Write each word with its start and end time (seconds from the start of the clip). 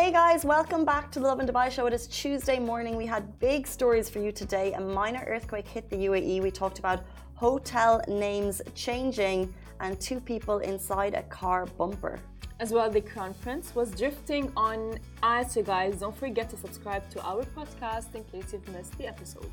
Hey 0.00 0.12
guys, 0.12 0.46
welcome 0.46 0.86
back 0.86 1.12
to 1.12 1.20
the 1.20 1.26
Lovin 1.26 1.46
Dubai 1.46 1.70
show. 1.70 1.84
It 1.84 1.92
is 1.92 2.06
Tuesday 2.06 2.58
morning. 2.58 2.96
We 2.96 3.04
had 3.04 3.38
big 3.38 3.66
stories 3.66 4.08
for 4.08 4.18
you 4.18 4.32
today. 4.32 4.72
A 4.72 4.80
minor 4.80 5.22
earthquake 5.26 5.68
hit 5.68 5.90
the 5.90 6.06
UAE. 6.08 6.40
We 6.42 6.50
talked 6.50 6.78
about 6.78 7.04
hotel 7.34 8.00
names 8.08 8.62
changing 8.74 9.52
and 9.80 10.00
two 10.00 10.18
people 10.18 10.60
inside 10.60 11.12
a 11.12 11.22
car 11.24 11.66
bumper. 11.76 12.18
As 12.60 12.72
well, 12.72 12.88
the 12.88 13.02
Crown 13.02 13.34
Prince 13.42 13.74
was 13.74 13.90
drifting 13.90 14.50
on 14.56 14.98
ice. 15.22 15.52
So, 15.52 15.62
guys, 15.62 15.96
don't 15.96 16.16
forget 16.16 16.48
to 16.48 16.56
subscribe 16.56 17.04
to 17.10 17.22
our 17.22 17.44
podcast 17.58 18.14
in 18.14 18.24
case 18.24 18.54
you've 18.54 18.66
missed 18.68 18.96
the 18.96 19.06
episode. 19.06 19.52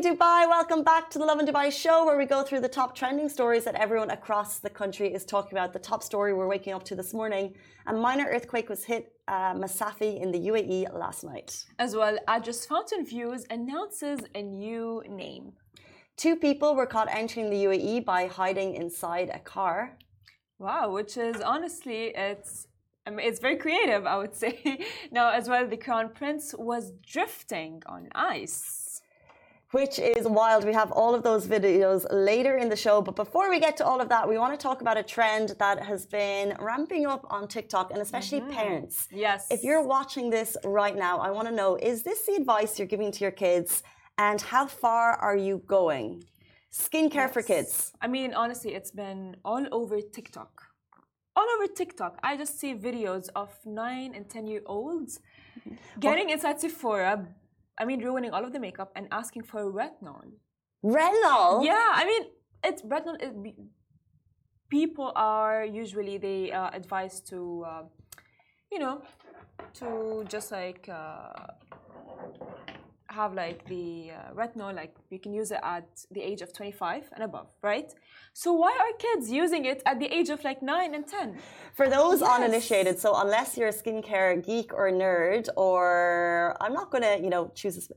Morning, 0.00 0.16
Dubai. 0.16 0.48
Welcome 0.48 0.82
back 0.82 1.10
to 1.10 1.18
the 1.18 1.26
Lovin 1.26 1.46
Dubai 1.46 1.70
show, 1.70 2.06
where 2.06 2.16
we 2.16 2.24
go 2.24 2.42
through 2.42 2.60
the 2.60 2.74
top 2.80 2.94
trending 2.94 3.28
stories 3.28 3.64
that 3.64 3.74
everyone 3.74 4.10
across 4.10 4.58
the 4.58 4.70
country 4.70 5.12
is 5.12 5.24
talking 5.24 5.58
about. 5.58 5.72
The 5.72 5.84
top 5.90 6.02
story 6.02 6.32
we're 6.32 6.46
waking 6.46 6.72
up 6.72 6.84
to 6.84 6.94
this 6.94 7.12
morning: 7.12 7.54
a 7.86 7.92
minor 7.92 8.26
earthquake 8.34 8.68
was 8.70 8.84
hit 8.84 9.12
uh, 9.28 9.52
Masafi 9.62 10.10
in 10.22 10.30
the 10.32 10.42
UAE 10.50 10.80
last 11.04 11.22
night. 11.24 11.50
As 11.78 11.94
well, 11.94 12.16
Address 12.28 12.64
Fountain 12.66 13.04
Views 13.04 13.44
announces 13.50 14.20
a 14.34 14.42
new 14.42 15.02
name. 15.08 15.52
Two 16.16 16.36
people 16.36 16.70
were 16.74 16.86
caught 16.94 17.08
entering 17.22 17.50
the 17.50 17.60
UAE 17.66 18.04
by 18.04 18.26
hiding 18.26 18.70
inside 18.82 19.28
a 19.34 19.42
car. 19.54 19.98
Wow, 20.58 20.92
which 20.92 21.16
is 21.18 21.36
honestly, 21.54 22.02
it's 22.26 22.66
I 23.06 23.10
mean, 23.10 23.26
it's 23.28 23.40
very 23.40 23.56
creative, 23.56 24.06
I 24.06 24.16
would 24.16 24.34
say. 24.42 24.54
now, 25.10 25.26
as 25.30 25.48
well, 25.50 25.66
the 25.66 25.76
Crown 25.76 26.06
Prince 26.14 26.54
was 26.70 26.92
drifting 27.14 27.82
on 27.86 28.08
ice 28.14 28.79
which 29.72 29.98
is 29.98 30.26
wild. 30.26 30.64
We 30.64 30.72
have 30.72 30.90
all 30.92 31.14
of 31.14 31.22
those 31.22 31.46
videos 31.46 32.04
later 32.10 32.56
in 32.56 32.68
the 32.68 32.76
show. 32.76 33.00
But 33.00 33.16
before 33.16 33.48
we 33.50 33.60
get 33.60 33.76
to 33.78 33.84
all 33.84 34.00
of 34.00 34.08
that, 34.08 34.28
we 34.28 34.36
want 34.36 34.52
to 34.52 34.62
talk 34.62 34.80
about 34.80 34.96
a 34.96 35.02
trend 35.02 35.54
that 35.58 35.82
has 35.84 36.06
been 36.06 36.56
ramping 36.58 37.06
up 37.06 37.24
on 37.30 37.46
TikTok 37.46 37.92
and 37.92 38.00
especially 38.00 38.40
mm-hmm. 38.40 38.60
parents. 38.60 39.08
Yes. 39.12 39.46
If 39.50 39.62
you're 39.62 39.82
watching 39.82 40.30
this 40.30 40.56
right 40.64 40.96
now, 40.96 41.18
I 41.18 41.30
want 41.30 41.46
to 41.48 41.54
know 41.54 41.76
is 41.76 42.02
this 42.02 42.26
the 42.26 42.34
advice 42.34 42.78
you're 42.78 42.88
giving 42.88 43.12
to 43.12 43.20
your 43.20 43.30
kids 43.30 43.82
and 44.18 44.40
how 44.40 44.66
far 44.66 45.12
are 45.12 45.36
you 45.36 45.62
going? 45.66 46.24
Skincare 46.72 47.26
yes. 47.26 47.32
for 47.32 47.42
kids. 47.42 47.92
I 48.00 48.06
mean, 48.06 48.34
honestly, 48.34 48.74
it's 48.74 48.90
been 48.90 49.36
all 49.44 49.66
over 49.72 50.00
TikTok. 50.00 50.52
All 51.36 51.46
over 51.56 51.66
TikTok. 51.68 52.18
I 52.22 52.36
just 52.36 52.58
see 52.58 52.74
videos 52.74 53.28
of 53.34 53.50
nine 53.64 54.14
and 54.14 54.28
10 54.28 54.46
year 54.46 54.62
olds 54.66 55.20
getting 56.00 56.30
inside 56.30 56.60
Sephora, 56.60 57.26
I 57.80 57.86
mean, 57.86 58.00
ruining 58.04 58.30
all 58.32 58.44
of 58.44 58.52
the 58.52 58.60
makeup 58.60 58.92
and 58.94 59.08
asking 59.10 59.44
for 59.44 59.60
a 59.62 59.72
retinol. 59.80 60.28
Retinol? 60.84 61.64
Yeah, 61.64 61.88
I 62.00 62.04
mean, 62.04 62.22
it's 62.62 62.82
retinol. 62.82 63.16
It, 63.20 63.32
people 64.68 65.12
are 65.16 65.64
usually 65.64 66.18
they 66.18 66.52
uh, 66.52 66.70
advised 66.74 67.26
to, 67.30 67.64
uh, 67.66 67.82
you 68.70 68.78
know, 68.78 69.00
to 69.74 70.24
just 70.28 70.52
like 70.52 70.88
uh, 70.92 71.32
have 73.10 73.34
like 73.34 73.66
the 73.66 74.10
uh, 74.12 74.34
retinol, 74.34 74.74
like 74.74 74.94
you 75.10 75.18
can 75.18 75.32
use 75.32 75.50
it 75.50 75.60
at 75.62 75.86
the 76.10 76.20
age 76.20 76.40
of 76.42 76.52
25 76.52 77.10
and 77.14 77.24
above, 77.24 77.48
right? 77.62 77.92
So 78.32 78.52
why 78.52 78.70
are 78.70 78.96
kids 78.98 79.30
using 79.30 79.64
it 79.64 79.82
at 79.86 79.98
the 79.98 80.06
age 80.06 80.28
of 80.28 80.42
like 80.44 80.62
9 80.62 80.94
and 80.94 81.06
10? 81.06 81.38
For 81.74 81.88
those 81.88 82.20
yes. 82.20 82.30
uninitiated, 82.30 82.98
so 82.98 83.14
unless 83.20 83.56
you're 83.56 83.68
a 83.68 83.72
skincare 83.72 84.44
geek 84.44 84.72
or 84.72 84.90
nerd, 84.90 85.48
or 85.56 86.56
I'm 86.60 86.72
not 86.72 86.90
to, 86.92 87.18
you 87.20 87.30
know, 87.30 87.50
choose 87.54 87.76
a 87.76 87.94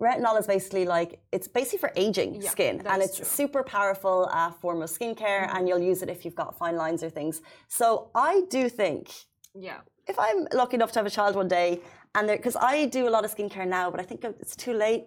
retinol 0.00 0.38
is 0.38 0.46
basically 0.46 0.84
like 0.84 1.20
it's 1.30 1.46
basically 1.46 1.78
for 1.78 1.92
aging 1.94 2.42
yeah, 2.42 2.50
skin 2.50 2.82
and 2.86 3.00
it's 3.00 3.16
true. 3.16 3.24
super 3.24 3.62
powerful 3.62 4.28
uh, 4.32 4.50
form 4.50 4.82
of 4.82 4.90
skincare 4.90 5.46
mm-hmm. 5.46 5.56
and 5.56 5.68
you'll 5.68 5.78
use 5.78 6.02
it 6.02 6.08
if 6.08 6.24
you've 6.24 6.34
got 6.34 6.58
fine 6.58 6.76
lines 6.76 7.04
or 7.04 7.10
things 7.10 7.40
so 7.68 8.10
i 8.14 8.42
do 8.50 8.68
think 8.68 9.12
yeah 9.54 9.78
if 10.08 10.18
i'm 10.18 10.48
lucky 10.52 10.74
enough 10.74 10.90
to 10.90 10.98
have 10.98 11.06
a 11.06 11.10
child 11.10 11.36
one 11.36 11.46
day 11.46 11.80
and 12.14 12.28
because 12.28 12.56
I 12.56 12.86
do 12.86 13.08
a 13.08 13.12
lot 13.16 13.24
of 13.24 13.34
skincare 13.34 13.66
now, 13.66 13.90
but 13.90 14.00
I 14.00 14.04
think 14.04 14.24
it's 14.24 14.56
too 14.56 14.72
late. 14.72 15.04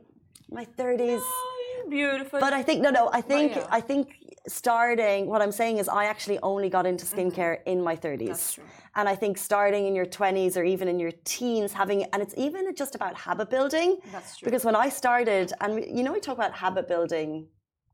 My 0.50 0.66
thirties. 0.66 1.22
Oh, 1.24 1.86
beautiful. 1.90 2.40
But 2.40 2.54
I 2.54 2.64
think 2.64 2.82
no, 2.82 2.90
no. 2.90 3.10
I 3.14 3.22
think 3.22 3.56
yeah. 3.56 3.68
I 3.70 3.82
think 3.82 4.16
starting. 4.48 5.28
What 5.28 5.42
I'm 5.42 5.52
saying 5.52 5.78
is, 5.78 5.88
I 5.90 6.06
actually 6.06 6.40
only 6.40 6.70
got 6.70 6.86
into 6.86 7.06
mm-hmm. 7.06 7.20
skincare 7.20 7.56
mm-hmm. 7.60 7.70
in 7.70 7.84
my 7.84 7.96
30s, 7.96 8.60
and 8.96 9.10
I 9.10 9.16
think 9.16 9.38
starting 9.38 9.88
in 9.88 9.96
your 9.96 10.06
20s 10.06 10.58
or 10.58 10.64
even 10.64 10.88
in 10.88 11.00
your 11.00 11.12
teens, 11.24 11.74
having 11.74 12.04
and 12.04 12.22
it's 12.22 12.34
even 12.38 12.74
just 12.76 12.96
about 12.96 13.16
habit 13.16 13.50
building. 13.50 14.00
That's 14.12 14.38
true. 14.38 14.46
Because 14.46 14.64
when 14.66 14.76
I 14.76 14.90
started, 14.90 15.54
and 15.62 15.84
you 15.86 16.04
know, 16.04 16.14
we 16.14 16.20
talk 16.20 16.38
about 16.38 16.54
habit 16.54 16.88
building 16.88 17.48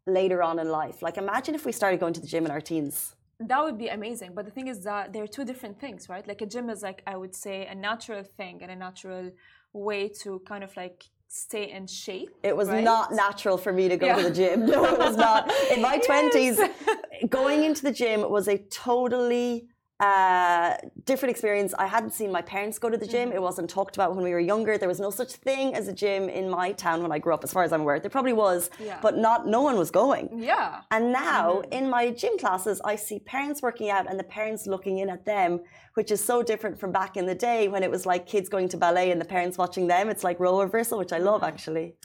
later 0.06 0.44
on 0.44 0.60
in 0.60 0.70
life. 0.70 1.02
Like, 1.02 1.18
imagine 1.18 1.56
if 1.56 1.66
we 1.66 1.72
started 1.72 2.00
going 2.00 2.14
to 2.14 2.22
the 2.22 2.28
gym 2.28 2.46
in 2.46 2.52
our 2.52 2.62
teens 2.62 3.16
that 3.48 3.64
would 3.64 3.78
be 3.78 3.88
amazing 3.88 4.32
but 4.34 4.46
the 4.46 4.52
thing 4.52 4.68
is 4.68 4.84
that 4.84 5.14
they're 5.14 5.28
two 5.28 5.46
different 5.46 5.80
things 5.80 6.10
right 6.10 6.28
like 6.28 6.42
a 6.42 6.46
gym 6.46 6.70
is 6.70 6.82
like 6.82 7.02
i 7.08 7.16
would 7.16 7.36
say 7.36 7.66
a 7.68 7.76
natural 7.76 8.24
thing 8.24 8.60
and 8.62 8.72
a 8.72 8.76
natural 8.76 9.32
way 9.74 10.08
to 10.08 10.40
kind 10.48 10.64
of 10.64 10.76
like 10.78 11.06
stay 11.28 11.72
in 11.72 11.88
shape 11.88 12.30
it 12.44 12.56
was 12.56 12.70
right? 12.70 12.84
not 12.84 13.12
natural 13.12 13.58
for 13.58 13.74
me 13.74 13.90
to 13.90 13.98
go 13.98 14.06
yeah. 14.06 14.16
to 14.18 14.24
the 14.24 14.32
gym 14.32 14.66
no 14.76 14.86
it 14.86 15.00
was 15.00 15.18
not 15.18 15.52
in 15.72 15.82
my 15.82 16.00
yes. 16.08 16.60
20s 16.60 17.30
going 17.30 17.64
into 17.64 17.82
the 17.82 17.92
gym 17.92 18.30
was 18.30 18.48
a 18.48 18.58
totally 18.70 19.68
uh, 20.00 20.76
different 21.06 21.32
experience. 21.32 21.74
I 21.78 21.86
hadn't 21.86 22.12
seen 22.12 22.32
my 22.32 22.42
parents 22.42 22.80
go 22.80 22.90
to 22.90 22.98
the 22.98 23.06
gym. 23.06 23.30
Mm-hmm. 23.30 23.38
It 23.38 23.42
wasn't 23.42 23.70
talked 23.70 23.96
about 23.96 24.16
when 24.16 24.24
we 24.24 24.32
were 24.32 24.40
younger. 24.40 24.78
There 24.78 24.90
was 24.90 25.00
no 25.00 25.12
such 25.12 25.34
thing 25.34 25.76
as 25.76 25.88
a 25.88 25.94
gym 25.94 26.30
in 26.30 26.50
my 26.50 26.72
town 26.72 27.02
when 27.02 27.12
I 27.12 27.20
grew 27.20 27.34
up, 27.34 27.44
as 27.44 27.54
far 27.54 27.64
as 27.64 27.72
I'm 27.72 27.82
aware. 27.82 28.00
There 28.00 28.10
probably 28.10 28.34
was, 28.34 28.70
yeah. 28.80 29.00
but 29.02 29.18
not. 29.18 29.48
No 29.48 29.62
one 29.62 29.78
was 29.78 29.92
going. 29.92 30.30
Yeah. 30.36 30.82
And 30.92 31.12
now 31.12 31.62
mm-hmm. 31.62 31.74
in 31.74 31.90
my 31.90 32.10
gym 32.12 32.38
classes, 32.38 32.82
I 32.84 32.96
see 32.96 33.20
parents 33.20 33.62
working 33.62 33.90
out 33.90 34.10
and 34.10 34.20
the 34.20 34.24
parents 34.24 34.68
looking 34.68 34.98
in 34.98 35.10
at 35.10 35.26
them, 35.26 35.62
which 35.94 36.12
is 36.12 36.24
so 36.24 36.44
different 36.44 36.80
from 36.80 36.92
back 36.92 37.16
in 37.16 37.26
the 37.26 37.36
day 37.36 37.68
when 37.68 37.84
it 37.84 37.92
was 37.92 38.06
like 38.06 38.26
kids 38.26 38.50
going 38.50 38.70
to 38.70 38.78
ballet 38.78 39.12
and 39.12 39.22
the 39.22 39.26
parents 39.26 39.58
watching 39.58 39.88
them. 39.88 40.10
It's 40.10 40.24
like 40.24 40.40
role 40.40 40.62
reversal, 40.64 40.98
which 40.98 41.14
I 41.14 41.20
love 41.20 41.42
mm-hmm. 41.42 41.54
actually. 41.54 41.96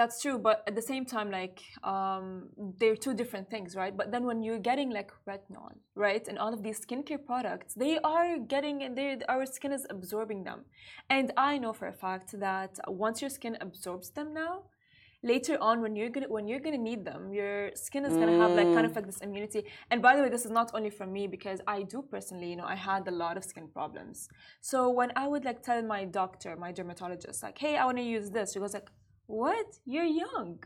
That's 0.00 0.22
true, 0.22 0.38
but 0.38 0.62
at 0.66 0.74
the 0.74 0.86
same 0.92 1.04
time, 1.04 1.30
like 1.30 1.58
um, 1.84 2.48
they're 2.78 3.00
two 3.06 3.12
different 3.12 3.50
things, 3.50 3.76
right? 3.76 3.94
But 4.00 4.10
then 4.12 4.24
when 4.24 4.38
you're 4.42 4.62
getting 4.70 4.88
like 4.98 5.10
retinol, 5.28 5.72
right, 5.94 6.24
and 6.26 6.38
all 6.38 6.54
of 6.54 6.62
these 6.62 6.78
skincare 6.84 7.22
products, 7.30 7.74
they 7.74 7.98
are 7.98 8.38
getting 8.54 8.76
and 8.84 8.96
they 8.96 9.18
our 9.28 9.44
skin 9.44 9.72
is 9.78 9.84
absorbing 9.90 10.40
them, 10.48 10.60
and 11.10 11.26
I 11.36 11.58
know 11.58 11.74
for 11.74 11.86
a 11.88 11.92
fact 11.92 12.28
that 12.46 12.72
once 12.88 13.20
your 13.20 13.32
skin 13.38 13.58
absorbs 13.60 14.08
them 14.16 14.32
now, 14.32 14.54
later 15.22 15.58
on 15.60 15.82
when 15.82 15.94
you're 15.96 16.08
gonna 16.08 16.30
when 16.36 16.48
you're 16.48 16.64
gonna 16.66 16.84
need 16.90 17.04
them, 17.04 17.30
your 17.30 17.70
skin 17.74 18.06
is 18.06 18.14
gonna 18.20 18.38
mm. 18.38 18.40
have 18.42 18.52
like 18.52 18.72
kind 18.76 18.86
of 18.86 18.96
like 18.96 19.04
this 19.04 19.20
immunity. 19.26 19.64
And 19.90 20.00
by 20.00 20.16
the 20.16 20.22
way, 20.22 20.30
this 20.30 20.46
is 20.46 20.50
not 20.60 20.70
only 20.72 20.88
from 20.98 21.12
me 21.12 21.26
because 21.26 21.60
I 21.66 21.82
do 21.82 22.02
personally, 22.14 22.48
you 22.52 22.56
know, 22.56 22.70
I 22.76 22.78
had 22.90 23.06
a 23.06 23.14
lot 23.24 23.36
of 23.36 23.44
skin 23.44 23.68
problems. 23.68 24.30
So 24.62 24.88
when 24.88 25.12
I 25.14 25.28
would 25.28 25.44
like 25.44 25.62
tell 25.62 25.82
my 25.82 26.06
doctor, 26.06 26.56
my 26.56 26.72
dermatologist, 26.72 27.42
like, 27.42 27.58
hey, 27.58 27.76
I 27.76 27.84
want 27.84 27.98
to 27.98 28.08
use 28.18 28.30
this, 28.30 28.54
she 28.54 28.60
goes 28.60 28.72
like 28.72 28.90
what? 29.30 29.78
You're 29.84 30.12
young. 30.24 30.62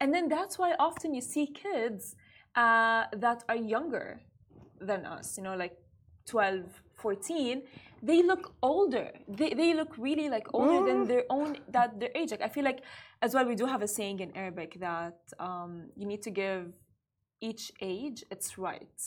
And 0.00 0.12
then 0.12 0.28
that's 0.28 0.58
why 0.58 0.74
often 0.78 1.14
you 1.14 1.20
see 1.20 1.46
kids 1.46 2.16
uh, 2.54 3.04
that 3.12 3.44
are 3.48 3.56
younger 3.56 4.20
than 4.80 5.06
us, 5.06 5.36
you 5.36 5.44
know, 5.44 5.56
like 5.56 5.76
12, 6.26 6.82
14, 6.94 7.62
they 8.02 8.22
look 8.22 8.54
older. 8.62 9.10
They, 9.28 9.54
they 9.54 9.74
look 9.74 9.96
really 9.98 10.28
like 10.28 10.46
older 10.52 10.84
than 10.86 11.06
their 11.06 11.24
own 11.30 11.56
that 11.68 11.98
their 11.98 12.10
age. 12.14 12.30
Like 12.30 12.42
I 12.42 12.48
feel 12.48 12.64
like 12.64 12.82
as 13.22 13.34
well 13.34 13.46
we 13.46 13.54
do 13.54 13.66
have 13.66 13.82
a 13.82 13.88
saying 13.88 14.20
in 14.20 14.36
Arabic 14.36 14.78
that 14.80 15.18
um, 15.38 15.86
you 15.96 16.06
need 16.06 16.22
to 16.22 16.30
give 16.30 16.72
each 17.40 17.72
age 17.80 18.24
its 18.30 18.58
right. 18.58 19.00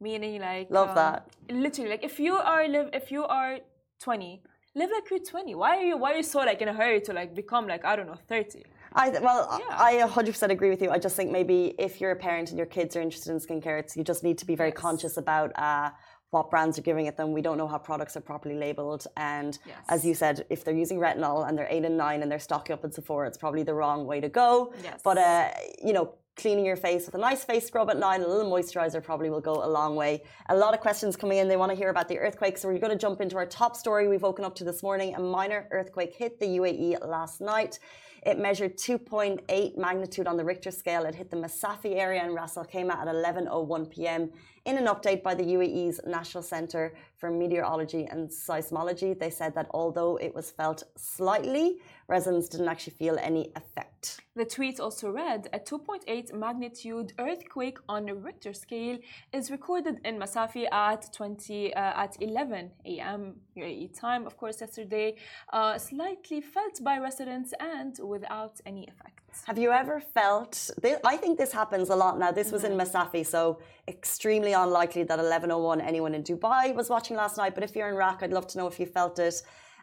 Meaning 0.00 0.40
like 0.40 0.70
Love 0.70 0.90
um, 0.90 0.94
that. 0.94 1.28
Literally 1.50 1.90
like 1.90 2.04
if 2.04 2.20
you 2.20 2.34
are 2.36 2.68
live 2.68 2.90
if 2.92 3.10
you 3.10 3.24
are 3.24 3.58
20 4.00 4.42
live 4.74 4.90
like 4.92 5.10
you're 5.10 5.18
20 5.18 5.54
why 5.54 5.76
are 5.76 5.82
you 5.82 5.96
why 5.96 6.12
are 6.12 6.16
you 6.16 6.22
so 6.22 6.40
like 6.40 6.62
in 6.62 6.68
a 6.68 6.72
hurry 6.72 7.00
to 7.00 7.12
like 7.12 7.34
become 7.34 7.66
like 7.66 7.84
i 7.84 7.96
don't 7.96 8.06
know 8.06 8.18
30 8.28 8.62
I 8.92 9.10
well, 9.20 9.62
yeah. 9.68 9.76
I 9.78 9.94
100% 10.08 10.50
agree 10.50 10.68
with 10.68 10.82
you. 10.82 10.90
I 10.90 10.98
just 10.98 11.14
think 11.14 11.30
maybe 11.30 11.74
if 11.78 12.00
you're 12.00 12.10
a 12.10 12.16
parent 12.16 12.48
and 12.48 12.58
your 12.58 12.66
kids 12.66 12.96
are 12.96 13.00
interested 13.00 13.30
in 13.30 13.38
skincare, 13.38 13.78
it's, 13.78 13.96
you 13.96 14.02
just 14.02 14.24
need 14.24 14.36
to 14.38 14.46
be 14.46 14.56
very 14.56 14.70
yes. 14.70 14.78
conscious 14.78 15.16
about 15.16 15.56
uh, 15.56 15.90
what 16.30 16.50
brands 16.50 16.78
are 16.78 16.82
giving 16.82 17.06
it 17.06 17.16
them. 17.16 17.32
We 17.32 17.42
don't 17.42 17.58
know 17.58 17.68
how 17.68 17.78
products 17.78 18.16
are 18.16 18.20
properly 18.20 18.56
labeled, 18.56 19.06
and 19.16 19.58
yes. 19.66 19.78
as 19.88 20.04
you 20.04 20.14
said, 20.14 20.46
if 20.50 20.64
they're 20.64 20.74
using 20.74 20.98
retinol 20.98 21.48
and 21.48 21.56
they're 21.56 21.68
eight 21.70 21.84
and 21.84 21.96
nine 21.96 22.22
and 22.22 22.30
they're 22.30 22.38
stocking 22.38 22.74
up 22.74 22.84
in 22.84 22.92
Sephora, 22.92 23.26
it's 23.28 23.38
probably 23.38 23.62
the 23.62 23.74
wrong 23.74 24.06
way 24.06 24.20
to 24.20 24.28
go. 24.28 24.72
Yes. 24.82 25.00
But 25.02 25.18
uh, 25.18 25.50
you 25.84 25.92
know, 25.92 26.14
cleaning 26.36 26.64
your 26.64 26.76
face 26.76 27.06
with 27.06 27.14
a 27.14 27.18
nice 27.18 27.44
face 27.44 27.66
scrub 27.66 27.90
at 27.90 27.98
night, 27.98 28.20
a 28.20 28.28
little 28.28 28.50
moisturizer 28.50 29.02
probably 29.02 29.30
will 29.30 29.40
go 29.40 29.64
a 29.64 29.68
long 29.68 29.96
way. 29.96 30.22
A 30.48 30.56
lot 30.56 30.74
of 30.74 30.80
questions 30.80 31.16
coming 31.16 31.38
in. 31.38 31.48
They 31.48 31.56
want 31.56 31.70
to 31.70 31.76
hear 31.76 31.90
about 31.90 32.08
the 32.08 32.18
earthquake. 32.18 32.58
So 32.58 32.68
we're 32.68 32.78
going 32.78 32.92
to 32.92 32.98
jump 32.98 33.20
into 33.20 33.36
our 33.36 33.46
top 33.46 33.76
story 33.76 34.08
we've 34.08 34.22
woken 34.22 34.44
up 34.44 34.54
to 34.56 34.64
this 34.64 34.82
morning. 34.82 35.14
A 35.14 35.20
minor 35.20 35.68
earthquake 35.70 36.14
hit 36.14 36.40
the 36.40 36.46
UAE 36.46 37.06
last 37.06 37.40
night. 37.40 37.78
It 38.24 38.38
measured 38.38 38.76
2.8 38.76 39.78
magnitude 39.78 40.26
on 40.26 40.36
the 40.36 40.44
Richter 40.44 40.70
scale. 40.70 41.04
It 41.04 41.14
hit 41.14 41.30
the 41.30 41.36
Masafi 41.36 41.96
area 41.96 42.22
in 42.24 42.34
Ras 42.34 42.56
Al 42.56 42.66
Khaimah 42.66 42.96
at 42.96 43.08
11:01 43.08 43.90
p.m. 43.90 44.30
In 44.66 44.76
an 44.76 44.86
update 44.86 45.22
by 45.22 45.34
the 45.34 45.42
UAE's 45.42 46.00
National 46.06 46.42
Centre 46.42 46.92
for 47.16 47.30
Meteorology 47.30 48.04
and 48.04 48.28
Seismology, 48.28 49.18
they 49.18 49.30
said 49.30 49.54
that 49.54 49.68
although 49.72 50.16
it 50.16 50.34
was 50.34 50.50
felt 50.50 50.82
slightly, 50.96 51.78
residents 52.08 52.48
didn't 52.48 52.68
actually 52.68 52.92
feel 52.92 53.16
any 53.22 53.52
effect. 53.56 54.20
The 54.36 54.44
tweet 54.44 54.78
also 54.78 55.10
read 55.10 55.48
A 55.54 55.58
2.8 55.58 56.34
magnitude 56.34 57.12
earthquake 57.18 57.78
on 57.88 58.08
a 58.08 58.14
Richter 58.14 58.52
scale 58.52 58.98
is 59.32 59.50
recorded 59.50 59.98
in 60.04 60.18
Masafi 60.18 60.70
at 60.70 61.10
20 61.12 61.74
uh, 61.74 61.78
at 61.80 62.16
11 62.20 62.70
a.m. 62.84 63.36
UAE 63.56 63.98
time. 63.98 64.26
Of 64.26 64.36
course, 64.36 64.60
yesterday, 64.60 65.16
uh, 65.52 65.78
slightly 65.78 66.40
felt 66.42 66.84
by 66.84 66.98
residents 66.98 67.54
and 67.60 67.98
without 68.02 68.60
any 68.66 68.86
effect. 68.88 69.19
Have 69.46 69.58
you 69.58 69.70
ever 69.72 70.00
felt? 70.00 70.70
This, 70.82 70.98
I 71.04 71.16
think 71.16 71.38
this 71.38 71.52
happens 71.52 71.88
a 71.90 71.96
lot 71.96 72.18
now. 72.18 72.30
This 72.30 72.52
was 72.52 72.64
in 72.64 72.72
Masafi, 72.72 73.26
so 73.26 73.58
extremely 73.88 74.52
unlikely 74.52 75.04
that 75.04 75.18
11:01 75.18 75.80
anyone 75.80 76.14
in 76.14 76.22
Dubai 76.22 76.74
was 76.80 76.88
watching 76.94 77.16
last 77.16 77.36
night. 77.36 77.54
But 77.54 77.64
if 77.64 77.74
you're 77.76 77.88
in 77.88 77.96
RAK, 77.96 78.22
I'd 78.22 78.32
love 78.38 78.46
to 78.52 78.58
know 78.58 78.66
if 78.72 78.78
you 78.80 78.86
felt 78.86 79.18
it. 79.18 79.36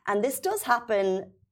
And 0.08 0.24
this 0.24 0.40
does 0.40 0.62
happen 0.64 1.06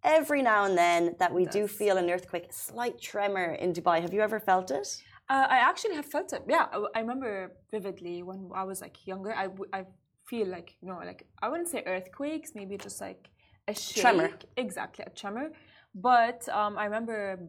every 0.04 0.42
now 0.42 0.62
and 0.68 0.78
then 0.78 1.02
that 1.20 1.32
we 1.34 1.46
do 1.58 1.68
feel 1.68 1.98
an 1.98 2.10
earthquake, 2.16 2.48
slight 2.52 2.98
tremor 3.02 3.50
in 3.64 3.74
Dubai. 3.74 3.98
Have 4.06 4.14
you 4.14 4.22
ever 4.22 4.40
felt 4.40 4.72
it? 4.72 4.88
Uh, 5.34 5.48
I 5.56 5.58
actually 5.58 5.96
have 5.96 6.06
felt 6.06 6.32
it. 6.34 6.44
Yeah, 6.48 6.66
I, 6.72 6.78
I 6.98 7.00
remember 7.00 7.32
vividly 7.72 8.22
when 8.24 8.40
I 8.62 8.64
was 8.64 8.82
like 8.86 8.96
younger. 9.12 9.34
I, 9.44 9.48
I 9.74 9.86
feel 10.30 10.48
like 10.48 10.76
you 10.82 10.88
know, 10.90 11.00
like 11.12 11.26
I 11.42 11.50
wouldn't 11.50 11.70
say 11.70 11.82
earthquakes, 11.86 12.52
maybe 12.56 12.78
just 12.78 13.02
like 13.02 13.30
a 13.68 13.74
shake. 13.74 14.04
Tremor. 14.04 14.30
Exactly, 14.58 15.04
a 15.08 15.10
tremor. 15.10 15.48
But 15.96 16.48
um, 16.50 16.78
I 16.78 16.86
remember 16.86 17.40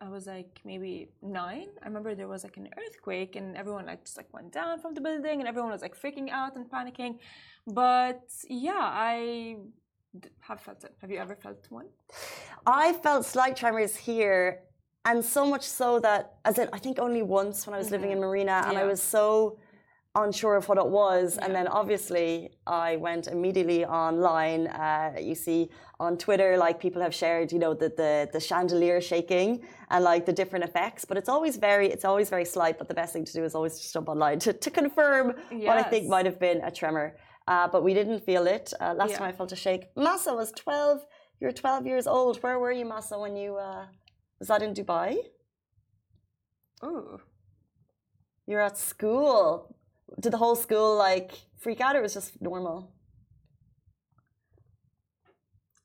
I 0.00 0.08
was 0.08 0.26
like 0.26 0.60
maybe 0.64 1.08
nine. 1.22 1.68
I 1.82 1.86
remember 1.86 2.14
there 2.14 2.28
was 2.28 2.44
like 2.44 2.56
an 2.56 2.68
earthquake 2.78 3.36
and 3.36 3.56
everyone 3.56 3.86
like 3.86 4.04
just 4.04 4.16
like 4.16 4.32
went 4.32 4.52
down 4.52 4.78
from 4.78 4.94
the 4.94 5.00
building 5.00 5.40
and 5.40 5.48
everyone 5.48 5.70
was 5.70 5.82
like 5.82 5.96
freaking 6.00 6.30
out 6.30 6.56
and 6.56 6.70
panicking. 6.70 7.18
But 7.66 8.22
yeah, 8.48 8.72
I 9.12 9.56
have 10.40 10.60
felt 10.60 10.84
it. 10.84 10.94
Have 11.00 11.10
you 11.10 11.18
ever 11.18 11.36
felt 11.36 11.66
one? 11.70 11.86
I 12.66 12.92
felt 12.94 13.26
slight 13.26 13.56
tremors 13.56 13.96
here, 13.96 14.60
and 15.04 15.24
so 15.24 15.46
much 15.46 15.62
so 15.62 16.00
that, 16.00 16.34
as 16.44 16.58
in, 16.58 16.68
I 16.72 16.78
think 16.78 16.98
only 16.98 17.22
once 17.22 17.66
when 17.66 17.74
I 17.74 17.78
was 17.78 17.90
living 17.90 18.10
mm-hmm. 18.10 18.22
in 18.22 18.28
Marina, 18.28 18.64
and 18.66 18.78
I 18.78 18.84
was 18.84 19.02
so 19.02 19.58
unsure 20.24 20.56
of 20.56 20.68
what 20.68 20.78
it 20.78 20.86
was. 20.86 21.38
And 21.38 21.54
then 21.54 21.66
obviously, 21.68 22.50
I 22.66 22.96
went 22.96 23.26
immediately 23.26 23.84
online. 23.84 24.66
Uh, 24.68 25.12
you 25.28 25.34
see 25.34 25.70
on 26.00 26.16
Twitter, 26.16 26.56
like 26.56 26.78
people 26.80 27.00
have 27.02 27.14
shared, 27.14 27.52
you 27.52 27.58
know, 27.58 27.74
the, 27.74 27.88
the 28.00 28.28
the 28.32 28.40
chandelier 28.40 29.00
shaking 29.00 29.48
and 29.90 30.04
like 30.04 30.24
the 30.26 30.32
different 30.40 30.64
effects. 30.64 31.04
But 31.04 31.16
it's 31.20 31.28
always 31.28 31.56
very, 31.56 31.86
it's 31.94 32.04
always 32.04 32.28
very 32.30 32.44
slight. 32.44 32.78
But 32.78 32.86
the 32.88 32.94
best 33.02 33.12
thing 33.14 33.24
to 33.24 33.32
do 33.38 33.42
is 33.44 33.54
always 33.54 33.74
just 33.80 33.92
jump 33.92 34.08
online 34.08 34.38
to, 34.40 34.52
to 34.52 34.70
confirm 34.70 35.24
what 35.68 35.76
I 35.78 35.82
think 35.82 36.08
might 36.08 36.26
have 36.26 36.38
been 36.38 36.58
a 36.62 36.70
tremor. 36.70 37.08
Uh, 37.52 37.66
but 37.74 37.82
we 37.82 37.92
didn't 37.94 38.20
feel 38.28 38.46
it. 38.46 38.66
Uh, 38.80 38.94
last 39.00 39.10
Yeah. 39.10 39.18
time 39.18 39.28
I 39.28 39.32
felt 39.32 39.52
a 39.52 39.56
shake. 39.56 39.84
Massa 39.96 40.34
was 40.34 40.52
12. 40.52 41.00
You're 41.40 41.52
12 41.52 41.86
years 41.86 42.06
old. 42.06 42.36
Where 42.42 42.58
were 42.58 42.72
you, 42.72 42.84
Massa, 42.84 43.18
when 43.18 43.36
you, 43.36 43.56
uh, 43.56 43.86
was 44.38 44.48
that 44.48 44.60
in 44.62 44.74
Dubai? 44.74 45.16
Ooh. 46.84 47.18
You're 48.46 48.60
at 48.60 48.76
school. 48.78 49.76
Did 50.20 50.32
the 50.32 50.38
whole 50.38 50.56
school 50.56 50.96
like 50.96 51.32
freak 51.58 51.80
out 51.80 51.96
or 51.96 52.02
was 52.02 52.12
it 52.12 52.20
just 52.20 52.42
normal? 52.42 52.92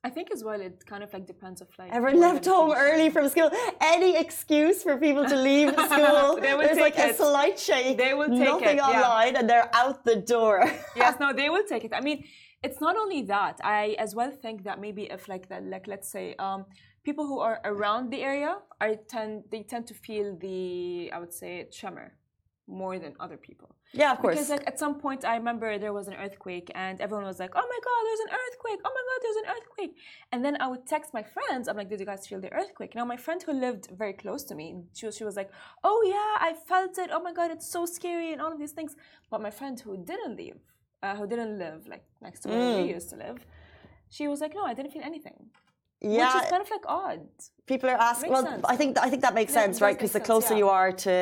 I 0.06 0.10
think 0.10 0.32
as 0.32 0.44
well 0.44 0.60
it 0.60 0.86
kind 0.86 1.02
of 1.02 1.14
like 1.14 1.26
depends 1.26 1.62
of 1.62 1.70
like 1.80 1.94
Everyone 1.94 2.20
left 2.20 2.46
home 2.46 2.74
early 2.76 3.10
from 3.10 3.30
school. 3.30 3.50
Any 3.80 4.18
excuse 4.18 4.84
for 4.84 4.98
people 4.98 5.26
to 5.26 5.36
leave 5.36 5.70
school. 5.92 6.40
They 6.42 6.54
will 6.54 6.64
There's 6.64 6.78
like 6.78 6.96
take 6.96 7.12
a 7.12 7.14
slight 7.16 7.58
shake. 7.58 7.98
They 7.98 8.14
will 8.14 8.28
take 8.28 8.40
nothing 8.40 8.78
it, 8.80 8.84
yeah. 8.84 9.02
online 9.02 9.38
and 9.38 9.50
they're 9.50 9.70
out 9.74 10.04
the 10.04 10.18
door. 10.18 10.70
yes, 10.96 11.18
no, 11.22 11.32
they 11.32 11.50
will 11.50 11.64
take 11.64 11.86
it. 11.86 11.92
I 11.94 12.02
mean, 12.02 12.26
it's 12.62 12.82
not 12.82 12.98
only 12.98 13.22
that. 13.24 13.62
I 13.64 13.96
as 13.98 14.14
well 14.14 14.32
think 14.32 14.66
that 14.66 14.82
maybe 14.82 15.04
if 15.04 15.30
like 15.30 15.48
that, 15.48 15.64
like 15.64 15.88
let's 15.88 16.10
say, 16.12 16.36
um, 16.36 16.66
people 17.06 17.26
who 17.26 17.40
are 17.40 17.62
around 17.64 18.12
the 18.12 18.22
area 18.22 18.58
are 18.82 18.96
tend 18.96 19.44
they 19.52 19.64
tend 19.64 19.88
to 19.88 19.94
feel 19.94 20.38
the 20.38 21.12
I 21.14 21.20
would 21.20 21.34
say 21.34 21.68
tremor 21.72 22.18
more 22.68 23.00
than 23.00 23.14
other 23.22 23.38
people. 23.38 23.76
Yeah, 23.94 24.12
of 24.12 24.20
course. 24.20 24.36
Because 24.36 24.50
like 24.50 24.68
at 24.68 24.80
some 24.80 24.96
point 25.00 25.24
I 25.24 25.36
remember 25.36 25.78
there 25.78 25.94
was 25.94 26.08
an 26.08 26.16
earthquake 26.16 26.72
and 26.74 27.00
everyone 27.00 27.26
was 27.26 27.40
like, 27.40 27.52
"Oh 27.56 27.68
my 27.74 27.80
god, 27.88 28.02
there's 28.08 28.24
an 28.28 28.32
earthquake! 28.42 28.80
Oh 28.86 28.94
my 28.98 29.04
god, 29.10 29.20
there's 29.24 29.40
an 29.44 29.48
earthquake!" 29.56 29.98
And 30.32 30.44
then 30.46 30.58
I 30.60 30.68
would 30.68 30.86
text 30.88 31.14
my 31.14 31.24
friends. 31.24 31.68
I'm 31.68 31.78
like, 31.78 31.90
"Did 31.90 32.00
you 32.00 32.06
guys 32.06 32.26
feel 32.28 32.42
the 32.42 32.52
earthquake?" 32.52 32.96
Now 32.96 33.06
my 33.06 33.18
friend 33.18 33.42
who 33.42 33.54
lived 33.54 33.90
very 33.92 34.14
close 34.14 34.44
to 34.46 34.56
me, 34.56 34.84
she 34.94 35.06
was, 35.06 35.16
she 35.18 35.24
was 35.24 35.36
like, 35.36 35.52
"Oh 35.84 36.00
yeah, 36.06 36.48
I 36.48 36.54
felt 36.54 36.98
it. 36.98 37.10
Oh 37.14 37.22
my 37.22 37.34
god, 37.34 37.52
it's 37.52 37.70
so 37.70 37.86
scary 37.86 38.34
and 38.34 38.42
all 38.42 38.52
of 38.52 38.60
these 38.60 38.72
things." 38.72 38.96
But 39.30 39.42
my 39.42 39.52
friend 39.52 39.80
who 39.80 39.98
didn't 39.98 40.38
leave, 40.38 40.60
uh, 41.04 41.16
who 41.16 41.28
didn't 41.28 41.58
live 41.60 41.88
like 41.88 42.06
next 42.22 42.40
to 42.42 42.50
where 42.50 42.84
we 42.84 42.92
used 42.94 43.10
to 43.12 43.16
live, 43.16 43.38
she 44.10 44.28
was 44.28 44.42
like, 44.42 44.56
"No, 44.56 44.64
I 44.66 44.74
didn't 44.74 44.92
feel 44.92 45.04
anything." 45.04 45.52
Yeah, 46.06 46.36
Which 46.36 46.44
is 46.44 46.50
kind 46.50 46.62
of 46.62 46.70
like 46.70 46.86
odd. 46.86 47.22
people 47.66 47.90
are 47.90 48.02
asking. 48.12 48.32
Well, 48.34 48.44
sense. 48.44 48.66
I 48.74 48.76
think 48.76 48.98
I 49.00 49.10
think 49.10 49.22
that 49.22 49.34
makes 49.34 49.54
Yeah, 49.54 49.62
sense, 49.64 49.80
right? 49.80 49.96
Because 49.96 50.12
the 50.12 50.20
sense, 50.20 50.28
closer 50.32 50.54
yeah. 50.54 50.60
you 50.64 50.68
are 50.68 50.92
to 51.08 51.16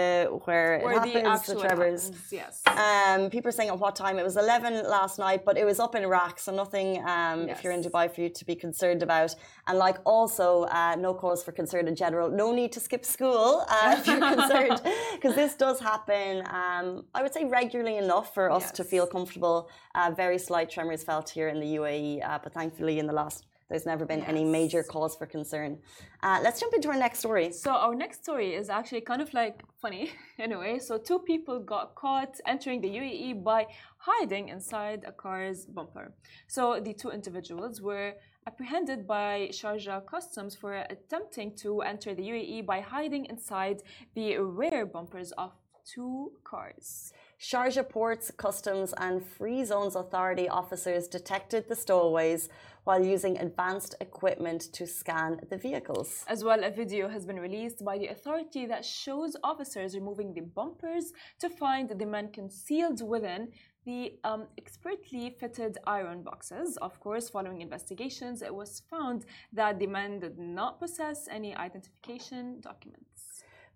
where, 0.45 0.79
Where 0.79 0.93
it 0.93 1.13
happens, 1.13 1.45
the 1.45 1.55
tremors. 1.65 2.03
happens, 2.05 2.31
Yes. 2.31 2.63
Um, 2.65 3.29
people 3.29 3.49
are 3.49 3.57
saying 3.59 3.69
at 3.69 3.77
what 3.77 3.95
time? 3.95 4.17
It 4.17 4.23
was 4.23 4.37
11 4.37 4.89
last 4.89 5.19
night, 5.19 5.45
but 5.45 5.55
it 5.61 5.65
was 5.65 5.79
up 5.79 5.93
in 5.93 6.03
RAK, 6.07 6.39
so 6.39 6.51
nothing 6.63 6.89
um, 7.07 7.47
if 7.47 7.63
you're 7.63 7.73
in 7.73 7.83
Dubai 7.83 8.05
for 8.13 8.21
you 8.21 8.29
to 8.29 8.43
be 8.51 8.55
concerned 8.55 9.03
about. 9.03 9.35
And 9.67 9.77
like 9.77 9.97
also, 10.03 10.63
uh, 10.63 10.95
no 10.95 11.13
cause 11.13 11.43
for 11.43 11.51
concern 11.51 11.87
in 11.87 11.95
general. 11.95 12.27
No 12.31 12.51
need 12.51 12.71
to 12.71 12.79
skip 12.79 13.05
school 13.05 13.63
uh, 13.69 13.95
if 13.99 14.07
you're 14.07 14.19
concerned, 14.35 14.81
because 15.15 15.35
this 15.35 15.53
does 15.55 15.79
happen. 15.79 16.39
Um, 16.61 17.05
I 17.13 17.21
would 17.21 17.33
say 17.37 17.45
regularly 17.45 17.97
enough 17.97 18.33
for 18.33 18.49
us 18.49 18.71
to 18.77 18.83
feel 18.83 19.05
comfortable. 19.05 19.69
Uh, 19.93 20.09
very 20.23 20.39
slight 20.39 20.71
tremors 20.71 21.03
felt 21.03 21.29
here 21.29 21.49
in 21.49 21.59
the 21.59 21.75
UAE, 21.79 22.27
uh, 22.27 22.39
but 22.43 22.51
thankfully 22.51 22.97
in 22.97 23.05
the 23.05 23.13
last. 23.13 23.45
There's 23.71 23.85
never 23.85 24.05
been 24.05 24.21
any 24.23 24.43
major 24.43 24.83
cause 24.83 25.15
for 25.15 25.25
concern. 25.25 25.77
Uh, 26.21 26.41
let's 26.43 26.59
jump 26.59 26.73
into 26.73 26.89
our 26.89 26.97
next 26.97 27.19
story. 27.19 27.53
So 27.53 27.71
our 27.71 27.95
next 27.95 28.21
story 28.21 28.53
is 28.53 28.69
actually 28.69 28.99
kind 28.99 29.21
of 29.21 29.33
like 29.33 29.63
funny 29.81 30.11
in 30.37 30.51
a 30.51 30.59
way. 30.59 30.77
So 30.77 30.97
two 30.97 31.19
people 31.19 31.57
got 31.57 31.95
caught 31.95 32.35
entering 32.45 32.81
the 32.81 32.89
UAE 32.89 33.41
by 33.45 33.67
hiding 33.97 34.49
inside 34.49 35.05
a 35.07 35.13
car's 35.13 35.65
bumper. 35.65 36.13
So 36.47 36.81
the 36.83 36.93
two 36.93 37.11
individuals 37.11 37.81
were 37.81 38.15
apprehended 38.45 39.07
by 39.07 39.47
Sharjah 39.53 40.05
customs 40.05 40.53
for 40.53 40.73
attempting 40.73 41.55
to 41.63 41.81
enter 41.81 42.13
the 42.13 42.23
UAE 42.23 42.65
by 42.65 42.81
hiding 42.81 43.23
inside 43.27 43.83
the 44.15 44.37
rear 44.39 44.85
bumpers 44.85 45.31
of 45.37 45.53
two 45.85 46.33
cars. 46.43 47.13
Sharjah 47.41 47.89
Ports, 47.89 48.29
Customs 48.37 48.93
and 48.97 49.25
Free 49.25 49.65
Zones 49.65 49.95
Authority 49.95 50.47
officers 50.47 51.07
detected 51.07 51.67
the 51.67 51.75
stowaways 51.75 52.49
while 52.83 53.03
using 53.03 53.35
advanced 53.39 53.95
equipment 53.99 54.61
to 54.73 54.85
scan 54.85 55.39
the 55.49 55.57
vehicles. 55.57 56.23
As 56.27 56.43
well, 56.43 56.63
a 56.63 56.69
video 56.69 57.09
has 57.09 57.25
been 57.25 57.39
released 57.39 57.83
by 57.83 57.97
the 57.97 58.09
authority 58.09 58.67
that 58.67 58.85
shows 58.85 59.35
officers 59.43 59.95
removing 59.95 60.35
the 60.35 60.41
bumpers 60.41 61.13
to 61.39 61.49
find 61.49 61.89
the 61.89 62.05
men 62.05 62.31
concealed 62.31 63.01
within 63.01 63.51
the 63.85 64.19
um, 64.23 64.45
expertly 64.59 65.35
fitted 65.39 65.79
iron 65.87 66.21
boxes. 66.21 66.77
Of 66.77 66.99
course, 66.99 67.27
following 67.27 67.61
investigations, 67.61 68.43
it 68.43 68.53
was 68.53 68.83
found 68.87 69.25
that 69.51 69.79
the 69.79 69.87
men 69.87 70.19
did 70.19 70.37
not 70.37 70.79
possess 70.79 71.27
any 71.27 71.55
identification 71.55 72.61
documents. 72.61 73.10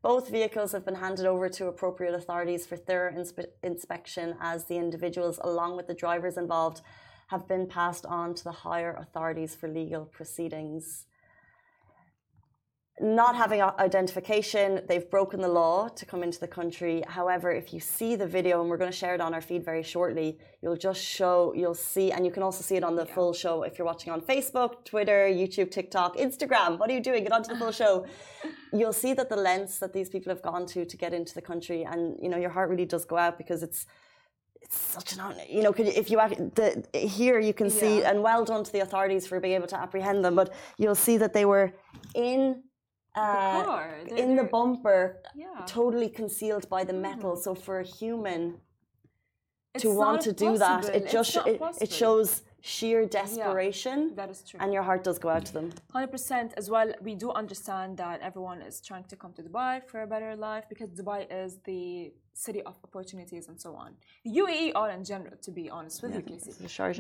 Both 0.05 0.29
vehicles 0.29 0.71
have 0.73 0.85
been 0.85 0.93
handed 0.93 1.25
over 1.25 1.49
to 1.49 1.65
appropriate 1.65 2.13
authorities 2.13 2.67
for 2.67 2.77
thorough 2.77 3.11
inspe- 3.11 3.47
inspection 3.63 4.35
as 4.39 4.65
the 4.65 4.77
individuals, 4.77 5.39
along 5.43 5.77
with 5.77 5.87
the 5.87 5.95
drivers 5.95 6.37
involved, 6.37 6.81
have 7.29 7.47
been 7.47 7.65
passed 7.65 8.05
on 8.05 8.35
to 8.35 8.43
the 8.43 8.51
higher 8.51 8.93
authorities 8.93 9.55
for 9.55 9.67
legal 9.67 10.05
proceedings. 10.05 11.07
Not 13.01 13.35
having 13.35 13.61
identification, 13.61 14.81
they've 14.87 15.09
broken 15.09 15.41
the 15.41 15.49
law 15.49 15.89
to 15.89 16.05
come 16.05 16.23
into 16.23 16.39
the 16.39 16.47
country. 16.47 17.03
However, 17.09 17.51
if 17.51 17.73
you 17.73 17.81
see 17.81 18.15
the 18.15 18.25
video, 18.25 18.61
and 18.61 18.69
we're 18.69 18.77
going 18.77 18.89
to 18.91 18.95
share 18.97 19.13
it 19.13 19.19
on 19.19 19.33
our 19.33 19.41
feed 19.41 19.65
very 19.65 19.83
shortly, 19.83 20.39
you'll 20.61 20.77
just 20.77 21.03
show, 21.03 21.53
you'll 21.53 21.73
see, 21.75 22.13
and 22.13 22.25
you 22.25 22.31
can 22.31 22.41
also 22.41 22.63
see 22.63 22.77
it 22.77 22.85
on 22.85 22.95
the 22.95 23.05
full 23.05 23.33
show 23.33 23.63
if 23.63 23.77
you're 23.77 23.85
watching 23.85 24.13
on 24.13 24.21
Facebook, 24.21 24.85
Twitter, 24.85 25.27
YouTube, 25.27 25.71
TikTok, 25.71 26.15
Instagram. 26.15 26.77
What 26.79 26.89
are 26.89 26.93
you 26.93 27.01
doing? 27.01 27.23
Get 27.23 27.33
onto 27.33 27.51
the 27.53 27.59
full 27.59 27.71
show. 27.83 28.05
You'll 28.71 28.93
see 28.93 29.11
that 29.13 29.27
the 29.27 29.35
lengths 29.35 29.77
that 29.79 29.91
these 29.91 30.07
people 30.07 30.31
have 30.31 30.41
gone 30.41 30.65
to 30.67 30.85
to 30.85 30.95
get 30.97 31.13
into 31.13 31.33
the 31.33 31.41
country, 31.41 31.83
and 31.83 32.17
you 32.21 32.29
know, 32.29 32.37
your 32.37 32.49
heart 32.51 32.69
really 32.69 32.85
does 32.85 33.03
go 33.03 33.17
out 33.17 33.37
because 33.37 33.61
it's 33.61 33.85
it's 34.61 34.79
such 34.79 35.11
an 35.13 35.19
honor. 35.19 35.43
You 35.49 35.63
know, 35.63 35.73
could 35.73 35.87
if 35.87 36.09
you 36.09 36.19
act- 36.21 36.55
the, 36.55 36.81
here 36.97 37.39
you 37.41 37.53
can 37.53 37.69
see, 37.69 37.99
Yeah. 37.99 38.09
and 38.11 38.23
well 38.23 38.45
done 38.45 38.63
to 38.63 38.71
the 38.71 38.79
authorities 38.79 39.27
for 39.27 39.41
being 39.41 39.55
able 39.55 39.67
to 39.67 39.77
apprehend 39.77 40.23
them. 40.23 40.33
But 40.35 40.53
you'll 40.77 40.95
see 40.95 41.17
that 41.17 41.33
they 41.33 41.43
were 41.43 41.73
in 42.15 42.63
uh, 43.15 43.63
car, 43.63 43.87
they're- 44.07 44.17
in 44.23 44.29
the 44.35 44.41
they're- 44.43 44.51
bumper, 44.57 45.01
Yeah. 45.35 45.63
totally 45.77 46.09
concealed 46.21 46.65
by 46.75 46.81
the 46.89 46.93
metal. 47.07 47.33
So 47.45 47.51
for 47.65 47.75
a 47.79 47.87
human 47.99 48.41
It's 49.73 49.83
to 49.83 49.89
want 50.03 50.21
to 50.27 50.31
do 50.45 50.51
that, 50.65 50.81
possible. 50.81 50.97
it 50.99 51.03
just 51.17 51.31
It's 51.35 51.59
not 51.59 51.75
it, 51.75 51.81
it 51.85 51.91
shows 52.01 52.29
sheer 52.61 53.05
desperation. 53.05 53.97
That 54.15 54.29
is 54.33 54.39
true. 54.47 54.59
And 54.61 54.73
your 54.73 54.83
heart 54.89 55.03
does 55.07 55.17
go 55.25 55.29
out 55.35 55.45
to 55.49 55.53
them. 55.57 55.67
100% 55.93 56.53
as 56.57 56.65
well. 56.73 56.89
We 57.01 57.13
do 57.23 57.27
understand 57.31 57.97
that 58.03 58.17
everyone 58.21 58.59
is 58.69 58.75
trying 58.81 59.05
to 59.11 59.15
come 59.21 59.33
to 59.33 59.43
Dubai 59.43 59.73
for 59.89 59.97
a 60.01 60.07
better 60.07 60.31
life 60.35 60.65
because 60.71 60.89
Dubai 60.99 61.19
is 61.43 61.51
the 61.71 62.13
city 62.33 62.61
of 62.69 62.75
opportunities 62.87 63.47
and 63.49 63.57
so 63.65 63.75
on. 63.75 63.89
The 64.25 64.31
UAE 64.41 64.71
all 64.77 64.89
in 64.97 65.03
general, 65.03 65.37
to 65.47 65.51
be 65.51 65.69
honest 65.69 66.01
with 66.03 66.13
you, 66.15 66.21
Casey. 66.21 66.51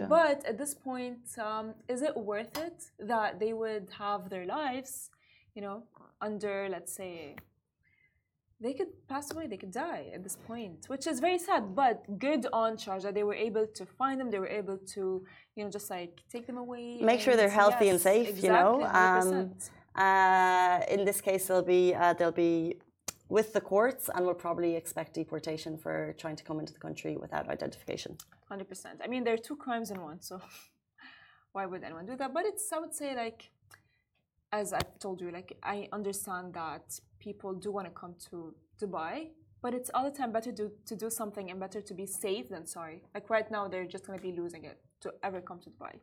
But 0.07 0.45
at 0.45 0.57
this 0.57 0.73
point, 0.73 1.23
um, 1.47 1.73
is 1.93 2.01
it 2.09 2.15
worth 2.15 2.55
it 2.67 2.79
that 2.99 3.39
they 3.41 3.53
would 3.61 3.87
have 4.03 4.29
their 4.29 4.45
lives, 4.45 5.09
you 5.55 5.61
know, 5.61 5.83
under, 6.21 6.67
let's 6.69 6.93
say, 6.93 7.35
they 8.61 8.73
could 8.73 8.91
pass 9.07 9.31
away, 9.33 9.47
they 9.47 9.57
could 9.57 9.71
die 9.71 10.05
at 10.13 10.23
this 10.23 10.37
point, 10.47 10.85
which 10.87 11.07
is 11.07 11.19
very 11.19 11.37
sad. 11.37 11.75
But 11.75 12.19
good 12.19 12.45
on 12.53 12.77
Sharjah, 12.77 13.13
they 13.13 13.23
were 13.23 13.39
able 13.49 13.67
to 13.67 13.85
find 13.85 14.19
them. 14.19 14.29
They 14.31 14.39
were 14.39 14.55
able 14.61 14.77
to, 14.95 15.25
you 15.55 15.63
know, 15.63 15.69
just 15.69 15.89
like 15.89 16.21
take 16.31 16.45
them 16.47 16.57
away. 16.57 16.99
Make 17.01 17.19
sure 17.19 17.35
they're 17.35 17.49
healthy 17.49 17.89
and 17.89 17.99
safe. 17.99 18.29
Exactly, 18.29 18.47
you 18.47 18.53
know. 18.53 18.71
100%. 18.85 19.69
uh, 19.95 20.85
in 20.93 21.05
this 21.05 21.19
case, 21.21 21.47
they'll 21.47 21.61
be 21.61 21.93
uh, 21.93 22.13
they'll 22.13 22.31
be 22.31 22.75
with 23.27 23.53
the 23.53 23.61
courts 23.61 24.09
and 24.13 24.25
will 24.25 24.33
probably 24.33 24.75
expect 24.75 25.15
deportation 25.15 25.77
for 25.77 26.15
trying 26.17 26.35
to 26.37 26.43
come 26.43 26.59
into 26.59 26.73
the 26.73 26.79
country 26.79 27.17
without 27.17 27.49
identification. 27.49 28.17
Hundred 28.47 28.69
percent. 28.69 29.01
I 29.03 29.07
mean, 29.07 29.23
there 29.25 29.33
are 29.33 29.45
two 29.49 29.57
crimes 29.57 29.91
in 29.91 30.01
one, 30.01 30.21
so 30.21 30.39
why 31.51 31.65
would 31.65 31.83
anyone 31.83 32.05
do 32.05 32.15
that? 32.15 32.33
But 32.33 32.45
it's 32.45 32.71
I 32.71 32.79
would 32.79 32.93
say 32.93 33.15
like, 33.15 33.49
as 34.51 34.73
I've 34.73 34.99
told 34.99 35.21
you, 35.21 35.31
like 35.31 35.57
I 35.63 35.87
understand 35.91 36.53
that 36.53 36.99
people 37.19 37.53
do 37.53 37.71
want 37.71 37.87
to 37.87 37.91
come 37.91 38.15
to 38.29 38.53
Dubai, 38.81 39.29
but 39.61 39.73
it's 39.73 39.89
all 39.93 40.03
the 40.03 40.15
time 40.17 40.31
better 40.31 40.51
to 40.51 40.71
to 40.85 40.95
do 40.95 41.09
something 41.09 41.49
and 41.51 41.59
better 41.59 41.81
to 41.81 41.93
be 41.93 42.05
safe 42.05 42.49
than 42.49 42.65
sorry. 42.65 43.03
Like 43.13 43.29
right 43.29 43.49
now, 43.49 43.67
they're 43.67 43.85
just 43.95 44.05
gonna 44.05 44.21
be 44.29 44.31
losing 44.31 44.63
it 44.65 44.77
to 45.01 45.13
ever 45.23 45.41
come 45.41 45.59
to 45.61 45.69
Dubai. 45.69 45.95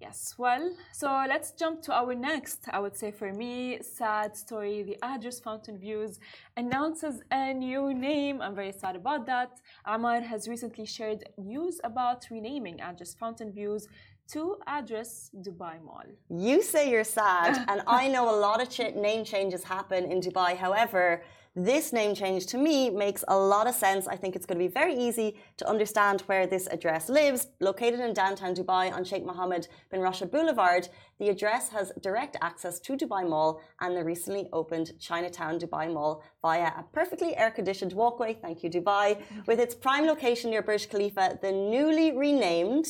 Yes, 0.00 0.34
well, 0.36 0.76
so 0.92 1.06
let's 1.28 1.52
jump 1.52 1.80
to 1.82 1.92
our 1.94 2.14
next, 2.14 2.60
I 2.70 2.78
would 2.78 2.96
say 2.96 3.10
for 3.10 3.32
me, 3.32 3.78
sad 3.80 4.36
story. 4.36 4.82
The 4.82 4.98
address 5.02 5.40
Fountain 5.40 5.78
Views 5.78 6.18
announces 6.56 7.22
a 7.30 7.54
new 7.54 7.94
name. 7.94 8.42
I'm 8.42 8.54
very 8.54 8.72
sad 8.72 8.96
about 8.96 9.24
that. 9.26 9.52
Emaar 9.86 10.22
has 10.22 10.46
recently 10.46 10.84
shared 10.84 11.20
news 11.38 11.80
about 11.84 12.26
renaming 12.30 12.80
address 12.80 13.14
Fountain 13.14 13.50
Views 13.52 13.88
to 14.32 14.56
address 14.66 15.30
Dubai 15.46 15.82
Mall. 15.84 16.08
You 16.28 16.62
say 16.62 16.90
you're 16.90 17.04
sad, 17.04 17.64
and 17.68 17.82
I 17.86 18.08
know 18.08 18.24
a 18.34 18.38
lot 18.46 18.62
of 18.62 18.70
ch- 18.70 18.94
name 18.94 19.24
changes 19.24 19.64
happen 19.64 20.10
in 20.10 20.20
Dubai. 20.20 20.56
However, 20.56 21.22
this 21.56 21.92
name 21.92 22.16
change 22.16 22.46
to 22.46 22.58
me 22.58 22.90
makes 22.90 23.22
a 23.28 23.38
lot 23.38 23.68
of 23.68 23.76
sense. 23.76 24.08
I 24.08 24.16
think 24.16 24.34
it's 24.34 24.44
going 24.44 24.58
to 24.58 24.64
be 24.64 24.72
very 24.82 24.92
easy 24.92 25.36
to 25.58 25.68
understand 25.68 26.22
where 26.22 26.48
this 26.48 26.66
address 26.66 27.08
lives. 27.08 27.46
Located 27.60 28.00
in 28.00 28.12
downtown 28.12 28.56
Dubai 28.56 28.92
on 28.92 29.04
Sheikh 29.04 29.24
Mohammed 29.24 29.68
bin 29.88 30.00
Rashid 30.00 30.32
Boulevard, 30.32 30.88
the 31.20 31.28
address 31.28 31.68
has 31.68 31.92
direct 32.00 32.36
access 32.42 32.80
to 32.80 32.96
Dubai 32.96 33.28
Mall 33.28 33.60
and 33.80 33.96
the 33.96 34.02
recently 34.02 34.48
opened 34.52 34.98
Chinatown 34.98 35.60
Dubai 35.60 35.92
Mall 35.92 36.24
via 36.42 36.72
a 36.76 36.84
perfectly 36.92 37.36
air 37.36 37.52
conditioned 37.52 37.92
walkway. 37.92 38.34
Thank 38.34 38.64
you, 38.64 38.70
Dubai. 38.70 39.22
With 39.46 39.60
its 39.60 39.76
prime 39.76 40.06
location 40.06 40.50
near 40.50 40.62
Burj 40.62 40.88
Khalifa, 40.88 41.38
the 41.40 41.52
newly 41.52 42.10
renamed 42.10 42.88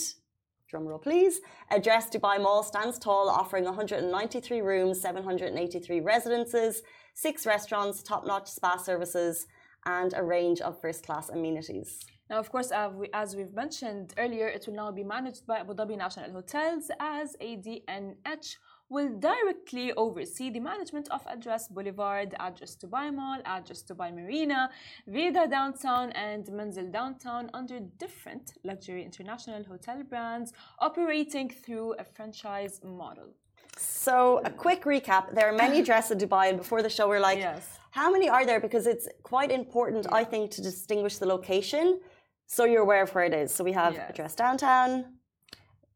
drumroll 0.75 1.03
please, 1.03 1.41
address 1.71 2.11
Dubai 2.11 2.41
Mall 2.41 2.63
stands 2.63 2.99
tall, 2.99 3.29
offering 3.29 3.65
193 3.65 4.61
rooms, 4.61 5.01
783 5.01 6.01
residences, 6.01 6.83
six 7.15 7.47
restaurants, 7.47 8.03
top 8.03 8.27
notch 8.27 8.49
spa 8.49 8.77
services, 8.77 9.47
and 9.87 10.15
a 10.15 10.23
range 10.23 10.61
of 10.61 10.81
first 10.81 11.05
class 11.07 11.29
amenities. 11.29 12.01
Now, 12.31 12.39
of 12.39 12.51
course, 12.51 12.73
uh, 12.73 12.91
we, 12.93 13.11
as 13.13 13.37
we've 13.37 13.53
mentioned 13.53 14.15
earlier, 14.17 14.49
it 14.49 14.65
will 14.67 14.75
now 14.75 14.91
be 14.91 15.05
managed 15.05 15.47
by 15.47 15.59
Abu 15.59 15.75
Dhabi 15.75 15.97
National 15.97 16.33
Hotels 16.33 16.91
as 16.99 17.37
ADNH 17.41 18.57
will 18.89 19.19
directly 19.19 19.93
oversee 19.95 20.51
the 20.51 20.61
management 20.61 21.09
of 21.11 21.23
Address 21.27 21.69
Boulevard, 21.69 22.35
Address 22.39 22.77
Dubai 22.77 23.13
Mall, 23.15 23.41
Address 23.45 23.83
Dubai 23.83 24.15
Marina, 24.15 24.71
Vida 25.07 25.47
Downtown, 25.49 26.11
and 26.13 26.45
Manzil 26.47 26.93
Downtown 26.93 27.51
under 27.55 27.81
different 27.99 28.55
luxury 28.63 29.03
international 29.03 29.65
hotel 29.65 30.03
brands 30.03 30.53
operating 30.81 31.49
through 31.49 31.95
a 31.99 32.05
franchise 32.05 32.81
model. 32.85 33.29
So, 33.77 34.41
a 34.45 34.51
quick 34.51 34.85
recap 34.85 35.35
there 35.35 35.49
are 35.49 35.57
many 35.57 35.81
addresses 35.83 36.13
in 36.13 36.19
Dubai, 36.19 36.49
and 36.51 36.59
before 36.59 36.83
the 36.83 36.91
show, 36.91 37.09
we're 37.09 37.21
like, 37.21 37.39
Yes. 37.39 37.79
how 37.91 38.11
many 38.11 38.29
are 38.29 38.45
there? 38.47 38.61
Because 38.61 38.87
it's 38.87 39.09
quite 39.23 39.51
important, 39.51 40.07
I 40.13 40.25
think, 40.25 40.51
to 40.53 40.63
distinguish 40.63 41.19
the 41.19 41.27
location 41.27 42.01
so 42.47 42.67
you're 42.67 42.83
aware 42.83 43.03
of 43.03 43.15
where 43.15 43.25
it 43.25 43.33
is. 43.33 43.53
So, 43.55 43.65
we 43.65 43.73
have 43.73 43.95
Yes. 43.95 44.11
address 44.11 44.35
downtown, 44.35 45.14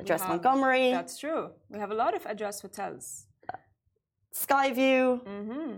address 0.00 0.21
have- 0.23 0.31
Montgomerie, 0.31 0.90
That's 0.93 1.19
true. 1.19 1.50
We 1.69 1.78
have 1.78 1.90
a 1.90 1.95
lot 1.95 2.14
of 2.14 2.25
Address 2.26 2.61
hotels. 2.61 3.26
Skyview, 4.35 5.21
hmm 5.26 5.76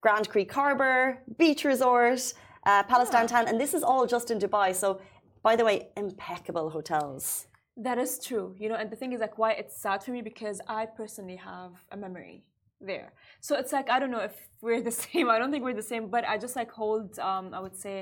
Grand 0.00 0.28
Creek 0.28 0.52
Harbour, 0.52 1.18
Beach 1.38 1.64
Resort, 1.64 2.34
uh, 2.66 2.82
Palace 2.82 3.08
Yeah. 3.10 3.20
Downtown, 3.20 3.48
and 3.48 3.58
this 3.58 3.72
is 3.72 3.82
all 3.82 4.06
just 4.06 4.30
in 4.30 4.38
Dubai. 4.38 4.74
So, 4.74 5.00
by 5.42 5.56
the 5.56 5.64
way, 5.64 5.88
impeccable 5.96 6.68
hotels. 6.70 7.46
That 7.76 7.98
is 7.98 8.18
true. 8.26 8.54
You 8.58 8.68
know, 8.68 8.74
and 8.74 8.90
the 8.90 8.96
thing 8.96 9.12
is 9.14 9.20
like 9.20 9.38
why 9.38 9.52
it's 9.52 9.74
sad 9.80 10.02
for 10.04 10.10
me 10.10 10.20
because 10.20 10.60
I 10.68 10.84
personally 10.86 11.36
have 11.36 11.72
a 11.90 11.96
memory 11.96 12.44
there. 12.80 13.14
So 13.40 13.56
it's 13.56 13.72
like 13.72 13.88
I 13.88 13.98
don't 13.98 14.10
know 14.10 14.20
if 14.30 14.34
we're 14.60 14.82
the 14.82 14.96
same. 15.04 15.30
I 15.30 15.38
don't 15.38 15.50
think 15.50 15.64
we're 15.64 15.80
the 15.84 15.90
same, 15.94 16.08
but 16.08 16.22
I 16.28 16.36
just 16.44 16.54
like 16.60 16.70
hold 16.70 17.18
um 17.18 17.54
I 17.54 17.60
would 17.60 17.76
say 17.86 17.96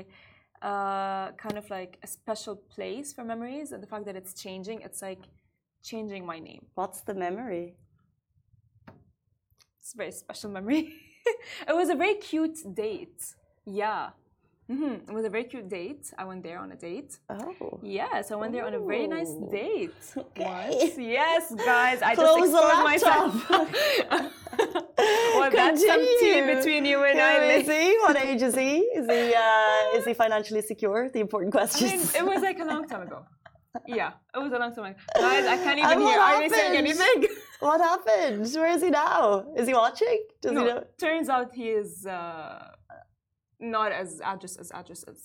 uh 0.63 1.31
kind 1.33 1.57
of 1.57 1.69
like 1.69 1.99
a 2.03 2.07
special 2.07 2.55
place 2.55 3.13
for 3.13 3.23
memories 3.23 3.71
and 3.73 3.83
the 3.83 3.87
fact 3.87 4.05
that 4.05 4.15
it's 4.15 4.33
changing, 4.33 4.81
it's 4.81 5.01
like 5.01 5.23
changing 5.83 6.25
my 6.25 6.39
name. 6.39 6.65
What's 6.75 7.01
the 7.01 7.13
memory? 7.13 7.75
It's 9.79 9.93
a 9.93 9.97
very 9.97 10.11
special 10.11 10.49
memory. 10.49 10.93
it 11.67 11.75
was 11.75 11.89
a 11.89 11.95
very 11.95 12.15
cute 12.15 12.57
date. 12.73 13.21
Yeah. 13.65 14.11
Hmm 14.67 14.93
It 15.09 15.13
was 15.13 15.25
a 15.25 15.29
very 15.29 15.43
cute 15.43 15.67
date. 15.69 16.11
I 16.17 16.23
went 16.25 16.41
there 16.43 16.59
on 16.59 16.71
a 16.71 16.75
date. 16.75 17.17
Oh. 17.29 17.79
Yes, 17.83 18.31
I 18.31 18.35
went 18.35 18.53
there 18.53 18.65
on 18.65 18.73
a 18.73 18.79
very 18.79 19.07
nice 19.07 19.33
date. 19.51 19.91
Okay. 20.17 20.69
Once. 20.79 20.97
Yes, 20.97 21.53
guys, 21.73 22.01
I 22.01 22.15
Close 22.15 22.39
just 22.39 22.51
the 22.51 22.59
exposed 22.59 22.83
myself. 22.91 23.49
well, 25.37 25.51
that's 25.51 25.85
some 25.85 26.03
tea 26.19 26.41
between 26.53 26.85
you 26.85 27.03
and 27.03 27.17
Yeah, 27.17 27.37
I. 27.41 27.53
is 27.59 27.67
he? 27.67 27.97
What 28.05 28.15
age 28.17 28.41
is 28.41 28.55
he? 28.55 28.71
Is 28.99 29.05
he 29.15 29.23
uh, 29.35 29.97
is 29.97 30.05
he 30.05 30.13
financially 30.13 30.61
secure? 30.61 31.09
The 31.09 31.19
important 31.19 31.53
I 31.55 31.57
questions. 31.59 32.13
mean, 32.13 32.21
it 32.21 32.25
was 32.25 32.41
like 32.41 32.59
a 32.59 32.65
long 32.65 32.87
time 32.87 33.03
ago. 33.07 33.19
Yeah, 33.87 34.11
it 34.35 34.37
was 34.37 34.51
a 34.53 34.59
long 34.59 34.73
time 34.75 34.85
ago. 34.91 34.99
Guys, 35.19 35.45
I 35.47 35.57
can't 35.57 35.79
even 35.79 35.91
And 35.91 36.01
hear. 36.01 36.19
Are 36.19 36.39
they 36.39 36.49
saying 36.49 36.75
anything? 36.77 37.19
what 37.59 37.81
happened? 37.81 38.47
Where 38.53 38.71
is 38.75 38.81
he 38.83 38.91
now? 38.91 39.45
Is 39.57 39.67
he 39.67 39.73
watching? 39.73 40.19
Does 40.41 40.51
he 40.51 40.57
no, 40.57 40.65
know? 40.65 40.83
turns 40.99 41.27
out 41.27 41.53
he 41.53 41.69
is 41.69 42.05
uh, 42.05 42.69
not 43.63 43.91
as 43.91 44.21
address 44.21 44.55
as 44.57 44.71
address 44.71 45.03
as. 45.03 45.19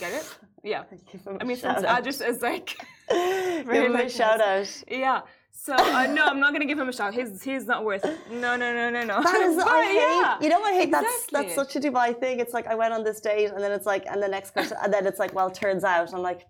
Get 0.00 0.12
it? 0.12 0.26
Yeah. 0.64 0.82
Give 1.12 1.20
I 1.40 1.44
mean, 1.44 1.56
since 1.56 1.78
out. 1.78 1.98
address 1.98 2.20
is 2.20 2.42
like. 2.42 2.68
Give 3.10 3.68
him 3.68 3.96
a 3.96 4.08
shout 4.08 4.40
out. 4.40 4.70
Yeah. 4.88 5.20
So 5.52 5.74
uh, 5.74 6.06
no, 6.06 6.24
I'm 6.26 6.40
not 6.40 6.52
gonna 6.52 6.66
give 6.66 6.78
him 6.78 6.88
a 6.88 6.92
shout. 6.92 7.14
He's 7.14 7.42
he's 7.42 7.66
not 7.66 7.84
worth 7.84 8.04
it. 8.04 8.16
No, 8.30 8.56
no, 8.62 8.72
no, 8.72 8.90
no, 8.90 9.02
no. 9.04 9.22
That 9.22 9.40
is, 9.48 9.56
But 9.64 9.66
I 9.68 9.84
hate. 9.86 9.94
yeah, 9.96 10.40
you 10.40 10.48
know, 10.50 10.60
what 10.60 10.72
I 10.72 10.76
hate 10.80 10.90
that's 10.90 11.24
exactly. 11.24 11.54
that's 11.54 11.54
such 11.54 11.72
a 11.76 11.80
Dubai 11.80 12.18
thing. 12.18 12.38
It's 12.38 12.54
like 12.54 12.66
I 12.68 12.76
went 12.82 12.92
on 12.94 13.02
this 13.02 13.20
date, 13.20 13.50
and 13.54 13.60
then 13.62 13.72
it's 13.72 13.84
like, 13.84 14.04
and 14.06 14.22
the 14.22 14.28
next 14.28 14.50
question, 14.52 14.76
and 14.82 14.92
then 14.94 15.04
it's 15.06 15.18
like, 15.18 15.34
well, 15.34 15.50
turns 15.50 15.84
out. 15.84 16.14
I'm 16.14 16.22
like, 16.22 16.46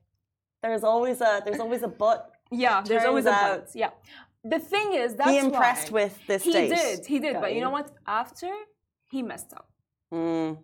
there's 0.62 0.84
always 0.84 1.20
a 1.22 1.42
there's 1.44 1.60
always 1.60 1.82
a 1.82 1.88
but. 1.88 2.30
Yeah, 2.50 2.82
there's 2.82 3.04
always 3.04 3.26
a 3.26 3.30
but. 3.30 3.70
Yeah. 3.74 3.90
The 4.44 4.60
thing 4.72 4.94
is, 4.94 5.14
that's 5.16 5.30
he 5.30 5.38
impressed 5.38 5.90
why. 5.90 6.02
with 6.04 6.26
this 6.26 6.42
He 6.44 6.52
date. 6.52 6.74
did, 6.74 7.06
he 7.06 7.18
did. 7.18 7.32
Got 7.34 7.42
but 7.42 7.54
you 7.54 7.60
know 7.60 7.70
what? 7.70 7.90
After 8.06 8.50
he 9.10 9.22
messed 9.22 9.52
up. 9.52 9.68
Mm. 10.12 10.58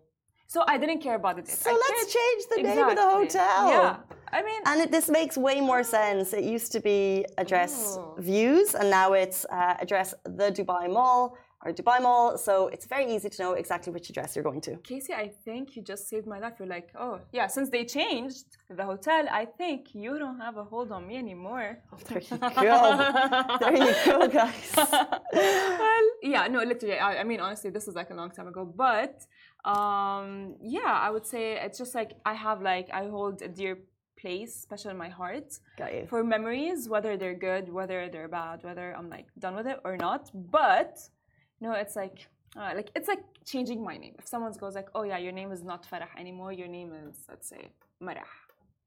So 0.55 0.61
I 0.75 0.77
didn't 0.83 1.01
care 1.07 1.17
about 1.23 1.35
the 1.39 1.43
date. 1.49 1.61
So 1.67 1.71
I 1.71 1.75
let's 1.85 2.03
cared- 2.03 2.17
change 2.19 2.43
the 2.53 2.59
name 2.69 2.87
of 2.93 2.97
the 3.03 3.09
hotel. 3.19 3.61
Yeah. 3.75 3.97
I 4.37 4.41
mean, 4.49 4.61
And 4.71 4.77
it, 4.85 4.89
this 4.97 5.07
makes 5.19 5.35
way 5.49 5.59
more 5.71 5.83
sense. 5.99 6.27
It 6.41 6.45
used 6.57 6.71
to 6.77 6.81
be 6.91 7.01
address 7.43 7.73
Oh. 7.99 8.15
views, 8.31 8.69
and 8.81 8.87
now 9.01 9.09
it's 9.23 9.41
uh, 9.59 9.85
address 9.85 10.09
the 10.41 10.49
Dubai 10.59 10.85
Mall 10.97 11.21
or 11.65 11.69
Dubai 11.79 11.99
Mall. 12.07 12.27
So 12.47 12.53
it's 12.75 12.87
very 12.95 13.07
easy 13.15 13.29
to 13.35 13.39
know 13.43 13.53
exactly 13.63 13.91
which 13.97 14.07
address 14.13 14.29
you're 14.35 14.49
going 14.51 14.63
to. 14.69 14.73
Casey, 14.93 15.13
I 15.25 15.27
think 15.47 15.63
you 15.75 15.81
just 15.93 16.03
saved 16.11 16.27
my 16.35 16.39
life. 16.45 16.55
You're 16.59 16.73
like, 16.79 16.89
oh, 17.05 17.15
yeah, 17.39 17.47
since 17.57 17.69
they 17.75 17.85
changed 17.99 18.47
the 18.79 18.85
hotel, 18.93 19.23
I 19.43 19.45
think 19.61 19.79
you 20.03 20.13
don't 20.23 20.41
have 20.47 20.57
a 20.65 20.67
hold 20.73 20.89
on 20.97 21.03
me 21.11 21.15
anymore. 21.27 21.69
There 22.09 22.23
you 22.31 22.37
go. 22.39 22.49
there 23.63 23.77
you 23.87 23.93
go, 24.11 24.19
guys. 24.41 24.71
well, 25.43 26.05
yeah, 26.35 26.47
no, 26.55 26.59
literally. 26.73 26.99
I, 27.09 27.11
I 27.23 27.25
mean, 27.31 27.41
honestly, 27.47 27.71
this 27.77 27.87
is 27.89 27.95
like 28.01 28.11
a 28.11 28.17
long 28.23 28.31
time 28.37 28.49
ago. 28.53 28.63
But 28.87 29.15
um, 29.65 30.57
yeah, 30.63 30.93
I 31.07 31.11
would 31.11 31.27
say 31.27 31.59
it's 31.65 31.79
just 31.79 31.95
like 31.95 32.13
I 32.25 32.35
have 32.35 32.63
like 32.63 32.89
I 32.93 33.09
hold 33.09 33.43
a 33.43 33.49
dear 33.49 33.79
place, 34.21 34.55
special 34.55 34.91
in 34.91 34.97
my 34.97 35.09
heart, 35.09 35.59
for 36.09 36.23
memories, 36.25 36.89
whether 36.89 37.17
they're 37.17 37.35
good, 37.35 37.73
whether 37.73 38.09
they're 38.09 38.29
bad, 38.29 38.63
whether 38.63 38.95
I'm 38.97 39.09
like 39.11 39.27
done 39.39 39.55
with 39.57 39.67
it 39.67 39.81
or 39.85 39.97
not. 39.97 40.31
But 40.35 40.99
no, 41.61 41.73
it's 41.73 41.97
like. 41.97 42.27
Uh, 42.57 42.71
like 42.77 42.89
it's 42.95 43.09
like 43.09 43.25
changing 43.45 43.83
my 43.83 43.97
name. 43.97 44.15
If 44.17 44.29
someone 44.29 44.53
goes 44.53 44.77
like, 44.77 44.89
"Oh 44.95 45.03
yeah, 45.03 45.19
your 45.19 45.33
name 45.33 45.51
is 45.51 45.65
not 45.65 45.85
Farah 45.91 46.07
anymore. 46.17 46.53
Your 46.53 46.69
name 46.69 46.93
is 46.93 47.17
let's 47.29 47.49
say 47.49 47.63
Marah," 48.01 48.31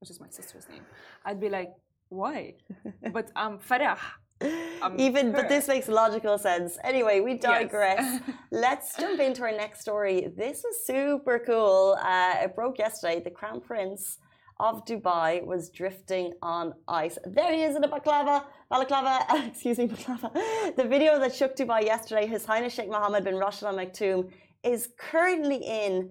which 0.00 0.10
is 0.10 0.20
my 0.20 0.28
sister's 0.30 0.66
name, 0.70 0.84
I'd 1.24 1.40
be 1.40 1.48
like, 1.48 1.74
why? 2.08 2.54
but 3.12 3.30
I'm 3.36 3.58
Farah. 3.58 3.98
I'm 4.40 4.98
Even, 4.98 5.32
but 5.32 5.48
this 5.48 5.68
makes 5.68 5.88
logical 5.88 6.38
sense. 6.38 6.78
Anyway, 6.84 7.20
we 7.20 7.34
digress. 7.34 7.98
Yes. 8.00 8.22
Let's 8.50 8.96
jump 8.96 9.20
into 9.20 9.42
our 9.42 9.52
next 9.52 9.80
story. 9.80 10.28
This 10.36 10.62
was 10.64 10.86
super 10.86 11.40
cool. 11.44 11.96
Uh, 12.00 12.34
it 12.44 12.54
broke 12.54 12.78
yesterday. 12.78 13.20
The 13.20 13.30
Crown 13.30 13.60
Prince 13.60 14.18
of 14.60 14.84
Dubai 14.84 15.44
was 15.44 15.70
drifting 15.70 16.34
on 16.42 16.74
ice. 16.88 17.18
There 17.24 17.52
he 17.52 17.62
is 17.62 17.76
in 17.76 17.84
a 17.84 17.88
baklava. 17.88 18.44
Balaclava, 18.70 19.46
excuse 19.46 19.78
me, 19.78 19.88
baklava. 19.88 20.76
The 20.76 20.84
video 20.84 21.18
that 21.20 21.34
shook 21.34 21.56
Dubai 21.56 21.84
yesterday, 21.84 22.26
His 22.26 22.44
Highness 22.44 22.74
Sheikh 22.74 22.88
Mohammed 22.88 23.24
bin 23.24 23.36
Rashid 23.36 23.64
Al 23.64 23.74
Maktoum, 23.74 24.30
is 24.62 24.88
currently 24.98 25.56
in, 25.56 26.10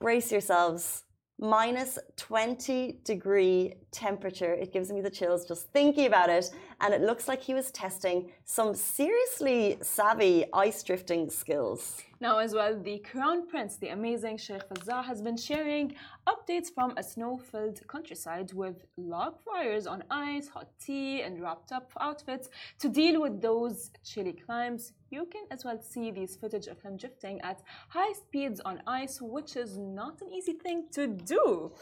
brace 0.00 0.30
yourselves, 0.30 1.04
minus 1.40 1.98
20 2.16 3.00
degree 3.04 3.74
temperature. 3.90 4.52
It 4.52 4.72
gives 4.72 4.92
me 4.92 5.00
the 5.00 5.10
chills 5.10 5.46
just 5.48 5.72
thinking 5.72 6.06
about 6.06 6.28
it. 6.28 6.50
And 6.82 6.94
it 6.94 7.02
looks 7.02 7.28
like 7.28 7.42
he 7.42 7.52
was 7.52 7.70
testing 7.70 8.30
some 8.44 8.74
seriously 8.74 9.76
savvy 9.82 10.46
ice 10.52 10.82
drifting 10.82 11.28
skills. 11.28 12.02
Now, 12.22 12.38
as 12.38 12.52
well, 12.54 12.78
the 12.78 12.98
Crown 12.98 13.48
Prince, 13.48 13.76
the 13.76 13.88
amazing 13.88 14.36
Sheikh 14.36 14.68
Fazza, 14.68 15.02
has 15.04 15.22
been 15.22 15.36
sharing 15.36 15.94
updates 16.26 16.68
from 16.72 16.92
a 16.96 17.02
snow 17.02 17.38
filled 17.38 17.80
countryside 17.88 18.52
with 18.52 18.84
log 18.98 19.34
fires 19.40 19.86
on 19.86 20.04
ice, 20.10 20.48
hot 20.48 20.68
tea, 20.78 21.22
and 21.22 21.40
wrapped 21.40 21.72
up 21.72 21.90
outfits 21.98 22.50
to 22.78 22.88
deal 22.88 23.22
with 23.22 23.40
those 23.40 23.90
chilly 24.04 24.34
climbs. 24.34 24.92
You 25.10 25.26
can 25.32 25.44
as 25.50 25.64
well 25.64 25.80
see 25.82 26.10
these 26.10 26.36
footage 26.36 26.66
of 26.66 26.80
him 26.82 26.96
drifting 26.98 27.40
at 27.40 27.62
high 27.88 28.12
speeds 28.12 28.60
on 28.60 28.82
ice, 28.86 29.20
which 29.20 29.56
is 29.56 29.78
not 29.78 30.20
an 30.20 30.30
easy 30.30 30.52
thing 30.52 30.88
to 30.92 31.06
do. 31.06 31.72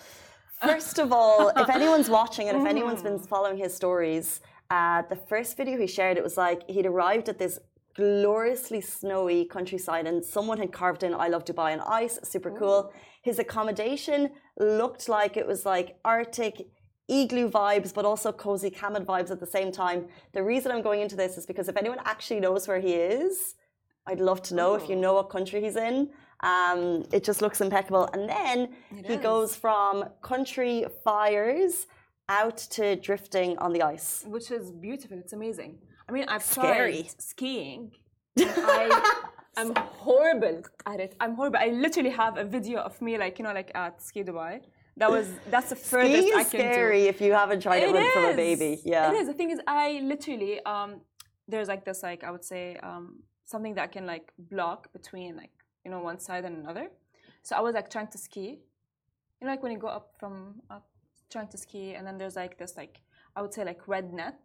First 0.62 0.98
of 0.98 1.12
all, 1.12 1.50
if 1.56 1.68
anyone's 1.78 2.08
watching 2.08 2.48
and 2.48 2.58
if 2.58 2.66
anyone's 2.66 3.02
been 3.02 3.18
mm. 3.18 3.28
following 3.28 3.58
his 3.58 3.74
stories, 3.74 4.40
uh, 4.70 5.02
the 5.08 5.16
first 5.16 5.56
video 5.56 5.78
he 5.78 5.86
shared, 5.86 6.16
it 6.16 6.22
was 6.22 6.36
like 6.36 6.68
he'd 6.68 6.86
arrived 6.86 7.28
at 7.28 7.38
this 7.38 7.58
gloriously 7.94 8.80
snowy 8.80 9.44
countryside 9.44 10.06
and 10.06 10.24
someone 10.24 10.58
had 10.58 10.72
carved 10.72 11.02
in 11.02 11.12
I 11.14 11.28
love 11.28 11.44
Dubai 11.44 11.72
on 11.72 11.80
ice, 11.80 12.18
super 12.22 12.50
cool. 12.50 12.92
His 13.22 13.38
accommodation 13.38 14.30
looked 14.60 15.08
like 15.08 15.36
it 15.36 15.46
was 15.46 15.66
like 15.66 15.98
Arctic 16.04 16.68
igloo 17.08 17.50
vibes, 17.50 17.92
but 17.92 18.04
also 18.04 18.30
cozy 18.30 18.70
camel 18.70 19.04
vibes 19.04 19.30
at 19.30 19.40
the 19.40 19.46
same 19.46 19.72
time. 19.72 20.06
The 20.32 20.42
reason 20.42 20.70
I'm 20.70 20.82
going 20.82 21.00
into 21.00 21.16
this 21.16 21.38
is 21.38 21.46
because 21.46 21.68
if 21.68 21.76
anyone 21.76 21.98
actually 22.04 22.40
knows 22.40 22.68
where 22.68 22.78
he 22.78 22.94
is, 22.94 23.54
I'd 24.06 24.20
love 24.20 24.42
to 24.42 24.54
know 24.54 24.74
if 24.74 24.88
you 24.88 24.96
know 24.96 25.14
what 25.14 25.30
country 25.30 25.60
he's 25.60 25.76
in. 25.76 26.10
Um, 26.40 27.04
it 27.12 27.24
just 27.24 27.42
looks 27.42 27.60
impeccable. 27.60 28.08
And 28.12 28.28
then 28.28 28.68
he 28.90 29.14
is. 29.14 29.20
goes 29.20 29.56
from 29.56 30.04
country 30.22 30.86
fires 31.02 31.86
out 32.28 32.58
to 32.76 32.96
drifting 32.96 33.58
on 33.58 33.72
the 33.72 33.82
ice. 33.82 34.24
which 34.26 34.50
is 34.50 34.70
beautiful. 34.70 35.18
It's 35.18 35.32
amazing. 35.32 35.78
I 36.08 36.12
mean, 36.12 36.24
I've 36.28 36.42
Scary. 36.42 37.02
tried 37.02 37.20
skiing. 37.20 37.92
I 38.38 39.14
am 39.56 39.74
horrible 39.74 40.62
at 40.86 41.00
it. 41.00 41.14
I'm 41.20 41.34
horrible. 41.34 41.58
I 41.58 41.68
literally 41.68 42.10
have 42.10 42.38
a 42.38 42.44
video 42.44 42.80
of 42.80 43.00
me, 43.02 43.18
like 43.18 43.38
you 43.38 43.44
know, 43.44 43.52
like 43.52 43.70
at 43.74 44.02
Ski 44.02 44.22
Dubai. 44.22 44.60
That 44.96 45.10
was 45.10 45.28
that's 45.50 45.70
the 45.70 45.76
furthest 45.76 46.22
Skiing 46.22 46.34
I 46.36 46.40
is 46.40 46.50
can 46.50 46.60
scary 46.60 47.02
if 47.12 47.20
you 47.20 47.32
haven't 47.32 47.60
tried 47.62 47.82
it, 47.82 47.86
do. 47.88 47.92
with 47.92 48.12
from 48.12 48.24
a 48.26 48.34
baby. 48.34 48.80
Yeah. 48.84 49.10
it 49.10 49.16
is. 49.20 49.26
The 49.28 49.34
thing 49.34 49.50
is, 49.50 49.60
I 49.66 50.00
literally 50.02 50.54
um, 50.64 51.00
there's 51.46 51.68
like 51.68 51.84
this, 51.84 52.02
like 52.02 52.24
I 52.24 52.30
would 52.30 52.44
say, 52.44 52.76
um, 52.82 53.22
something 53.44 53.74
that 53.74 53.92
can 53.92 54.06
like 54.06 54.32
block 54.38 54.92
between 54.92 55.36
like 55.36 55.50
you 55.84 55.90
know 55.90 56.00
one 56.00 56.18
side 56.18 56.44
and 56.44 56.56
another. 56.62 56.88
So 57.42 57.56
I 57.56 57.60
was 57.60 57.74
like 57.74 57.90
trying 57.90 58.08
to 58.08 58.18
ski. 58.18 58.60
You 59.40 59.46
know, 59.46 59.50
like 59.52 59.62
when 59.62 59.72
you 59.72 59.78
go 59.78 59.88
up 59.88 60.14
from 60.18 60.62
up, 60.70 60.86
trying 61.30 61.48
to 61.48 61.58
ski, 61.58 61.94
and 61.94 62.06
then 62.06 62.18
there's 62.18 62.36
like 62.36 62.58
this, 62.58 62.76
like 62.76 63.00
I 63.36 63.42
would 63.42 63.52
say, 63.54 63.64
like 63.64 63.86
red 63.86 64.12
net 64.12 64.40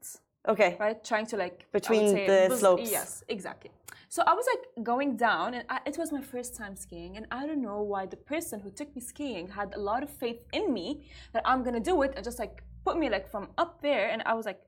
Okay. 0.48 0.75
right? 0.80 1.02
Trying 1.04 1.25
to 1.28 1.38
like 1.38 1.72
Between 1.72 2.10
say, 2.10 2.28
the 2.28 2.50
bus- 2.50 2.60
slopes. 2.60 2.92
Yes, 2.92 3.24
exactly. 3.30 3.72
So 4.10 4.22
I 4.28 4.34
was 4.34 4.46
like 4.54 4.86
going 4.86 5.16
down, 5.18 5.54
and 5.54 5.66
I, 5.70 5.80
it 5.86 5.98
was 5.98 6.12
my 6.12 6.22
first 6.22 6.56
time 6.56 6.75
skiing, 6.75 7.18
and 7.18 7.25
I 7.32 7.48
don't 7.48 7.62
know 7.62 7.82
why 7.82 8.06
the 8.06 8.18
person 8.18 8.60
who 8.60 8.70
took 8.70 8.94
me 8.96 9.02
skiing 9.02 9.48
had 9.48 9.74
a 9.74 9.80
lot 9.80 10.04
of 10.04 10.10
faith 10.10 10.42
in 10.52 10.72
me 10.74 11.08
that 11.34 11.42
I'm 11.46 11.63
gonna 11.63 11.80
do 11.80 12.02
it, 12.04 12.13
and 12.16 12.24
just 12.24 12.40
like 12.40 12.63
put 12.86 12.98
me 12.98 13.10
like 13.10 13.30
from 13.32 13.48
up 13.58 13.82
there, 13.82 14.10
and 14.10 14.22
I 14.25 14.34
was 14.34 14.46
like 14.46 14.62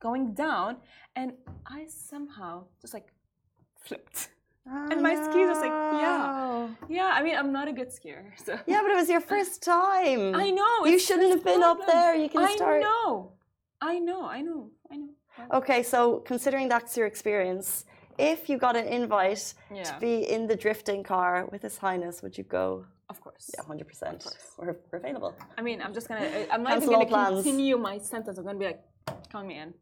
going 0.00 0.32
down, 0.34 0.78
and 1.14 1.32
I 1.66 1.86
somehow 1.86 2.64
just 2.80 2.94
like 2.94 3.08
flipped. 3.84 4.30
And 4.90 5.02
my 5.02 5.14
skis 5.14 5.46
was 5.52 5.58
like, 5.66 5.76
yeah. 6.02 6.26
Oh. 6.30 6.70
Yeah, 6.88 7.10
I 7.18 7.22
mean 7.22 7.36
I'm 7.36 7.52
not 7.52 7.66
a 7.68 7.72
good 7.72 7.88
skier, 7.96 8.22
so 8.46 8.58
Yeah, 8.66 8.80
but 8.82 8.90
it 8.94 8.96
was 9.02 9.08
your 9.08 9.20
first 9.34 9.62
time. 9.76 10.34
I 10.34 10.50
know 10.50 10.84
You 10.86 10.98
shouldn't 10.98 11.30
have 11.30 11.44
been 11.44 11.62
up 11.62 11.80
there. 11.86 12.14
You 12.14 12.28
can 12.28 12.42
I 12.42 12.54
start. 12.56 12.80
know, 12.82 13.32
I 13.80 13.98
know, 13.98 14.20
I 14.24 14.40
know, 14.42 14.70
I 14.92 14.96
know. 14.96 15.08
Okay, 15.58 15.82
so 15.82 16.18
considering 16.32 16.68
that's 16.68 16.96
your 16.96 17.06
experience, 17.06 17.84
if 18.18 18.48
you 18.48 18.58
got 18.58 18.74
an 18.76 18.86
invite 19.00 19.54
Yeah. 19.72 19.84
to 19.84 19.92
be 20.00 20.14
in 20.34 20.46
the 20.48 20.56
drifting 20.56 21.02
car 21.12 21.46
with 21.52 21.62
His 21.62 21.76
Highness, 21.78 22.22
would 22.22 22.36
you 22.36 22.44
go? 22.44 22.84
Of 23.08 23.20
course. 23.24 23.44
Yeah, 23.54 23.62
hundred 23.64 23.86
percent. 23.88 24.26
We're, 24.58 24.76
we're 24.90 24.98
available. 24.98 25.32
I 25.56 25.62
mean, 25.62 25.80
I'm 25.84 25.94
just 25.94 26.08
gonna. 26.08 26.28
I'm 26.52 26.62
not 26.62 26.72
Cancel 26.72 26.90
even 26.92 27.08
gonna 27.08 27.14
plans. 27.16 27.36
continue 27.44 27.78
my 27.78 27.96
sentence. 27.98 28.36
I'm 28.38 28.44
gonna 28.44 28.58
be 28.58 28.66
like, 28.72 28.82
count 29.32 29.46
me 29.46 29.56
in. 29.58 29.72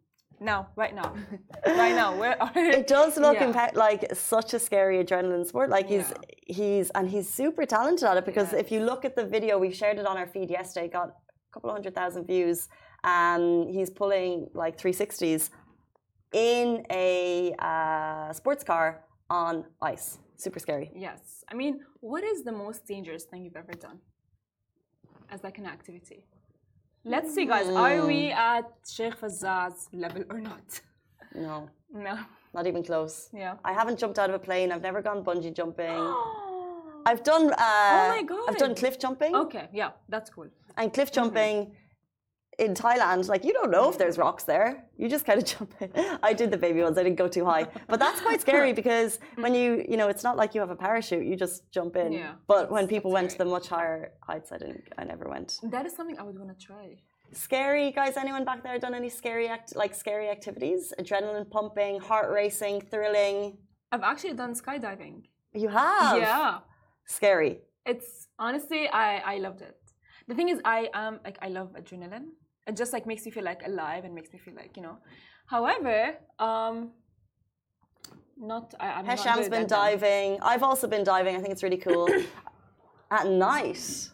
Now, 0.41 0.69
right 0.77 0.95
now, 0.95 1.15
right 1.67 1.95
now. 1.95 2.17
Where 2.17 2.41
are? 2.43 2.53
It 2.57 2.87
does 2.87 3.17
look 3.17 3.37
Yeah. 3.41 3.51
impe- 3.53 3.75
like 3.75 4.15
such 4.15 4.53
a 4.55 4.59
scary 4.59 5.03
adrenaline 5.03 5.47
sport. 5.47 5.71
Like 5.71 5.89
he's 5.89 6.13
he's 6.47 6.91
and 6.91 7.09
he's 7.09 7.29
super 7.29 7.65
talented 7.65 8.05
at 8.11 8.17
it 8.19 8.27
because 8.27 8.53
if 8.53 8.71
you 8.71 8.81
look 8.81 9.05
at 9.05 9.17
the 9.17 9.25
video, 9.25 9.59
we 9.59 9.71
shared 9.73 9.99
it 9.99 10.07
on 10.07 10.17
our 10.19 10.27
feed 10.27 10.51
yesterday, 10.51 10.89
got 10.89 11.09
a 11.09 11.53
couple 11.53 11.71
of 11.71 11.75
hundred 11.77 11.95
thousand 11.95 12.27
views, 12.27 12.69
and 13.05 13.71
he's 13.71 13.91
pulling 13.91 14.49
like 14.53 14.79
360s 14.79 15.51
in 16.33 16.85
a 16.91 17.55
uh, 17.59 18.33
sports 18.33 18.63
car 18.63 19.05
on 19.31 19.65
ice. 19.81 20.19
Super 20.37 20.59
scary. 20.59 20.91
Yes. 20.95 21.45
I 21.51 21.55
mean, 21.55 21.81
what 22.01 22.23
is 22.25 22.45
the 22.45 22.53
most 22.53 22.87
dangerous 22.87 23.25
thing 23.25 23.45
you've 23.45 23.57
ever 23.57 23.73
done 23.73 23.99
as 25.31 25.43
like 25.43 25.57
an 25.59 25.67
activity? 25.67 26.25
Let's 27.09 27.33
see, 27.35 27.45
guys. 27.47 27.69
Are 27.69 28.05
we 28.07 28.21
Hmm. 28.31 28.39
at 28.55 28.67
Sheikh 28.95 29.15
Fazza's 29.21 29.89
level 29.93 30.23
or 30.29 30.41
not? 30.41 30.67
No, 31.35 31.69
No. 32.07 32.15
not 32.53 32.67
even 32.67 32.83
close. 32.83 33.29
Yeah. 33.33 33.55
I 33.65 33.73
haven't 33.73 33.99
jumped 34.01 34.19
out 34.19 34.29
of 34.31 34.35
a 34.35 34.39
plane. 34.49 34.73
I've 34.73 34.83
never 34.83 35.01
gone 35.03 35.23
bungee 35.25 35.55
jumping. 35.55 35.97
I've 37.09 37.23
done. 37.23 37.53
Uh, 37.53 37.57
Oh 37.59 38.09
my 38.17 38.23
God. 38.33 38.45
I've 38.49 38.59
done 38.59 38.75
cliff 38.75 38.99
jumping. 38.99 39.33
okay. 39.45 39.69
Yeah, 39.73 39.91
that's 40.09 40.31
cool. 40.31 40.49
And 40.77 40.93
cliff 40.93 41.13
jumping 41.13 41.57
in 42.59 42.73
Thailand, 42.75 43.29
like 43.29 43.45
you 43.45 43.53
don't 43.53 43.71
know 43.71 43.91
if 43.91 43.97
there's 43.99 44.17
rocks 44.19 44.45
there. 44.45 44.85
You 44.97 45.09
just 45.09 45.25
kind 45.27 45.39
of 45.41 45.45
jump 45.55 45.75
in. 45.81 45.91
I 46.23 46.33
did 46.33 46.51
the 46.51 46.57
baby 46.57 46.81
ones. 46.83 46.97
I 46.99 47.03
didn't 47.03 47.19
go 47.25 47.29
too 47.29 47.45
high, 47.45 47.65
but 47.89 47.99
that's 48.01 48.21
quite 48.21 48.41
scary 48.41 48.73
because 48.81 49.19
when 49.37 49.55
you, 49.55 49.85
you 49.91 49.97
know, 49.97 50.09
it's 50.09 50.25
not 50.29 50.37
like 50.37 50.55
you 50.55 50.61
have 50.65 50.71
a 50.71 50.77
parachute. 50.89 51.25
You 51.27 51.37
just 51.37 51.71
jump 51.71 51.97
in. 51.97 52.13
Yeah, 52.13 52.33
But 52.47 52.71
when 52.71 52.89
people 52.89 53.11
went 53.11 53.29
to 53.33 53.39
the 53.39 53.45
much 53.45 53.69
higher 53.69 54.13
heights, 54.29 54.53
I 54.53 54.59
didn't. 54.59 54.85
I 55.01 55.05
never 55.05 55.29
went. 55.29 55.59
That 55.75 55.85
is 55.87 55.95
something 55.95 56.19
I 56.19 56.23
would 56.23 56.39
want 56.39 56.51
to 56.59 56.67
try. 56.67 56.97
Scary 57.33 57.91
guys. 57.91 58.17
Anyone 58.17 58.45
back 58.45 58.63
there 58.63 58.79
done 58.79 58.95
any 58.95 59.11
scary 59.11 59.49
act 59.49 59.77
like 59.77 59.93
scary 59.95 60.29
activities? 60.31 60.93
Adrenaline 61.01 61.51
pumping, 61.51 62.01
heart 62.01 62.31
racing, 62.33 62.81
thrilling. 62.91 63.59
I've 63.93 64.03
actually 64.03 64.35
done 64.35 64.55
skydiving. 64.55 65.17
You 65.53 65.69
have. 65.69 66.17
Yeah. 66.19 66.59
Scary. 67.19 67.53
it's 67.85 68.29
honestly 68.39 68.83
I 68.89 69.09
I 69.35 69.37
loved 69.47 69.61
it. 69.71 69.77
The 70.29 70.35
thing 70.39 70.49
is 70.55 70.59
I 70.65 70.89
am 70.95 71.21
like 71.27 71.39
I 71.47 71.49
love 71.59 71.69
adrenaline. 71.81 72.29
It 72.67 72.77
just 72.77 72.93
like 72.93 73.07
makes 73.07 73.25
me 73.25 73.31
feel 73.31 73.45
like 73.45 73.63
alive 73.65 74.05
and 74.05 74.15
makes 74.15 74.33
me 74.33 74.39
feel 74.39 74.55
like 74.55 74.77
you 74.77 74.83
know. 74.83 74.99
However, 75.47 76.17
um, 76.39 76.91
not 78.37 78.75
I, 78.81 79.03
not 79.03 79.07
Hesham's 79.07 79.49
been 79.49 79.67
diving. 79.67 80.39
I've 80.43 80.63
also 80.63 80.89
been 80.89 81.05
diving. 81.05 81.37
I 81.37 81.41
think 81.41 81.53
it's 81.53 81.63
really 81.63 81.77
cool. 81.77 82.09
At 83.11 83.29
night. 83.29 84.11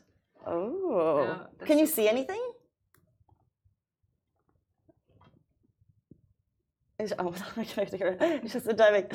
Oh. 0.47 1.47
Can 1.65 1.79
you 1.79 1.87
see 1.87 2.09
anything? 2.09 2.43
Is- 6.92 6.92
Oh, 7.19 7.35
I 7.57 7.63
hear 7.63 8.09
it. 8.09 8.19
It's 8.45 8.53
just 8.53 8.67
a 8.69 8.73
diving. 8.73 9.07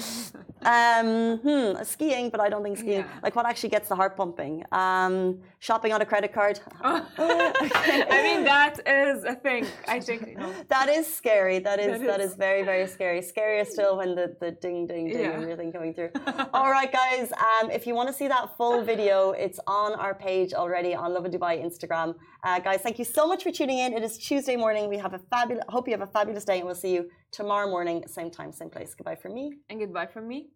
Um, 0.63 1.37
hmm, 1.45 1.83
skiing, 1.83 2.29
but 2.29 2.39
I 2.45 2.49
don't 2.49 2.63
think 2.63 2.77
skiing. 2.77 2.99
Yeah. 3.05 3.19
Like 3.23 3.35
what 3.37 3.45
actually 3.45 3.69
gets 3.69 3.87
the 3.89 3.95
heart 3.95 4.17
pumping? 4.17 4.63
Um, 4.71 5.39
shopping 5.59 5.93
on 5.93 6.01
a 6.01 6.05
credit 6.05 6.33
card. 6.33 6.59
I 6.81 8.19
mean 8.27 8.43
that 8.43 8.75
is 8.85 9.23
a 9.23 9.35
thing. 9.35 9.65
I 9.87 9.99
think. 9.99 10.37
That 10.67 10.89
is 10.89 11.05
scary. 11.21 11.59
That 11.59 11.79
is 11.79 11.99
That 11.99 12.07
that 12.07 12.19
is. 12.21 12.31
is 12.31 12.35
very 12.37 12.63
very 12.63 12.87
scary. 12.87 13.21
Scarier 13.21 13.65
still 13.65 13.97
when 13.97 14.15
the 14.15 14.35
the 14.39 14.51
ding 14.51 14.87
ding 14.87 15.05
ding 15.09 15.19
Yeah. 15.21 15.39
everything 15.41 15.71
coming 15.77 15.93
through. 15.93 16.11
All 16.53 16.71
right, 16.71 16.91
guys. 16.91 17.31
Um, 17.31 17.69
if 17.71 17.85
you 17.87 17.93
want 17.95 18.07
to 18.09 18.13
see 18.19 18.27
that 18.27 18.57
full 18.57 18.81
video, 18.83 19.31
it's 19.31 19.59
on 19.67 19.93
our 19.93 20.13
page 20.13 20.53
already 20.53 20.93
on 20.95 21.13
Lovin 21.13 21.31
Dubai 21.31 21.53
Instagram. 21.63 22.15
Uh, 22.47 22.59
guys, 22.59 22.79
thank 22.79 22.97
you 22.97 23.03
so 23.03 23.27
much 23.27 23.43
for 23.43 23.51
tuning 23.51 23.79
in. 23.79 23.91
It 23.91 24.03
is 24.03 24.17
Tuesday 24.17 24.55
morning. 24.55 24.87
We 24.87 24.97
have 24.99 25.13
a 25.13 25.19
fabulous. 25.19 25.65
Hope 25.67 25.85
you 25.85 25.91
have 25.91 26.07
a 26.07 26.09
fabulous 26.09 26.45
day, 26.45 26.59
and 26.59 26.65
we'll 26.65 26.75
see 26.75 26.93
you 26.93 27.09
tomorrow 27.29 27.69
morning, 27.69 28.05
same 28.07 28.31
time, 28.31 28.53
same 28.53 28.69
place. 28.69 28.95
Goodbye 28.95 29.15
from 29.15 29.33
me. 29.33 29.55
And 29.69 29.81
goodbye 29.81 30.05
from 30.05 30.29
me. 30.29 30.51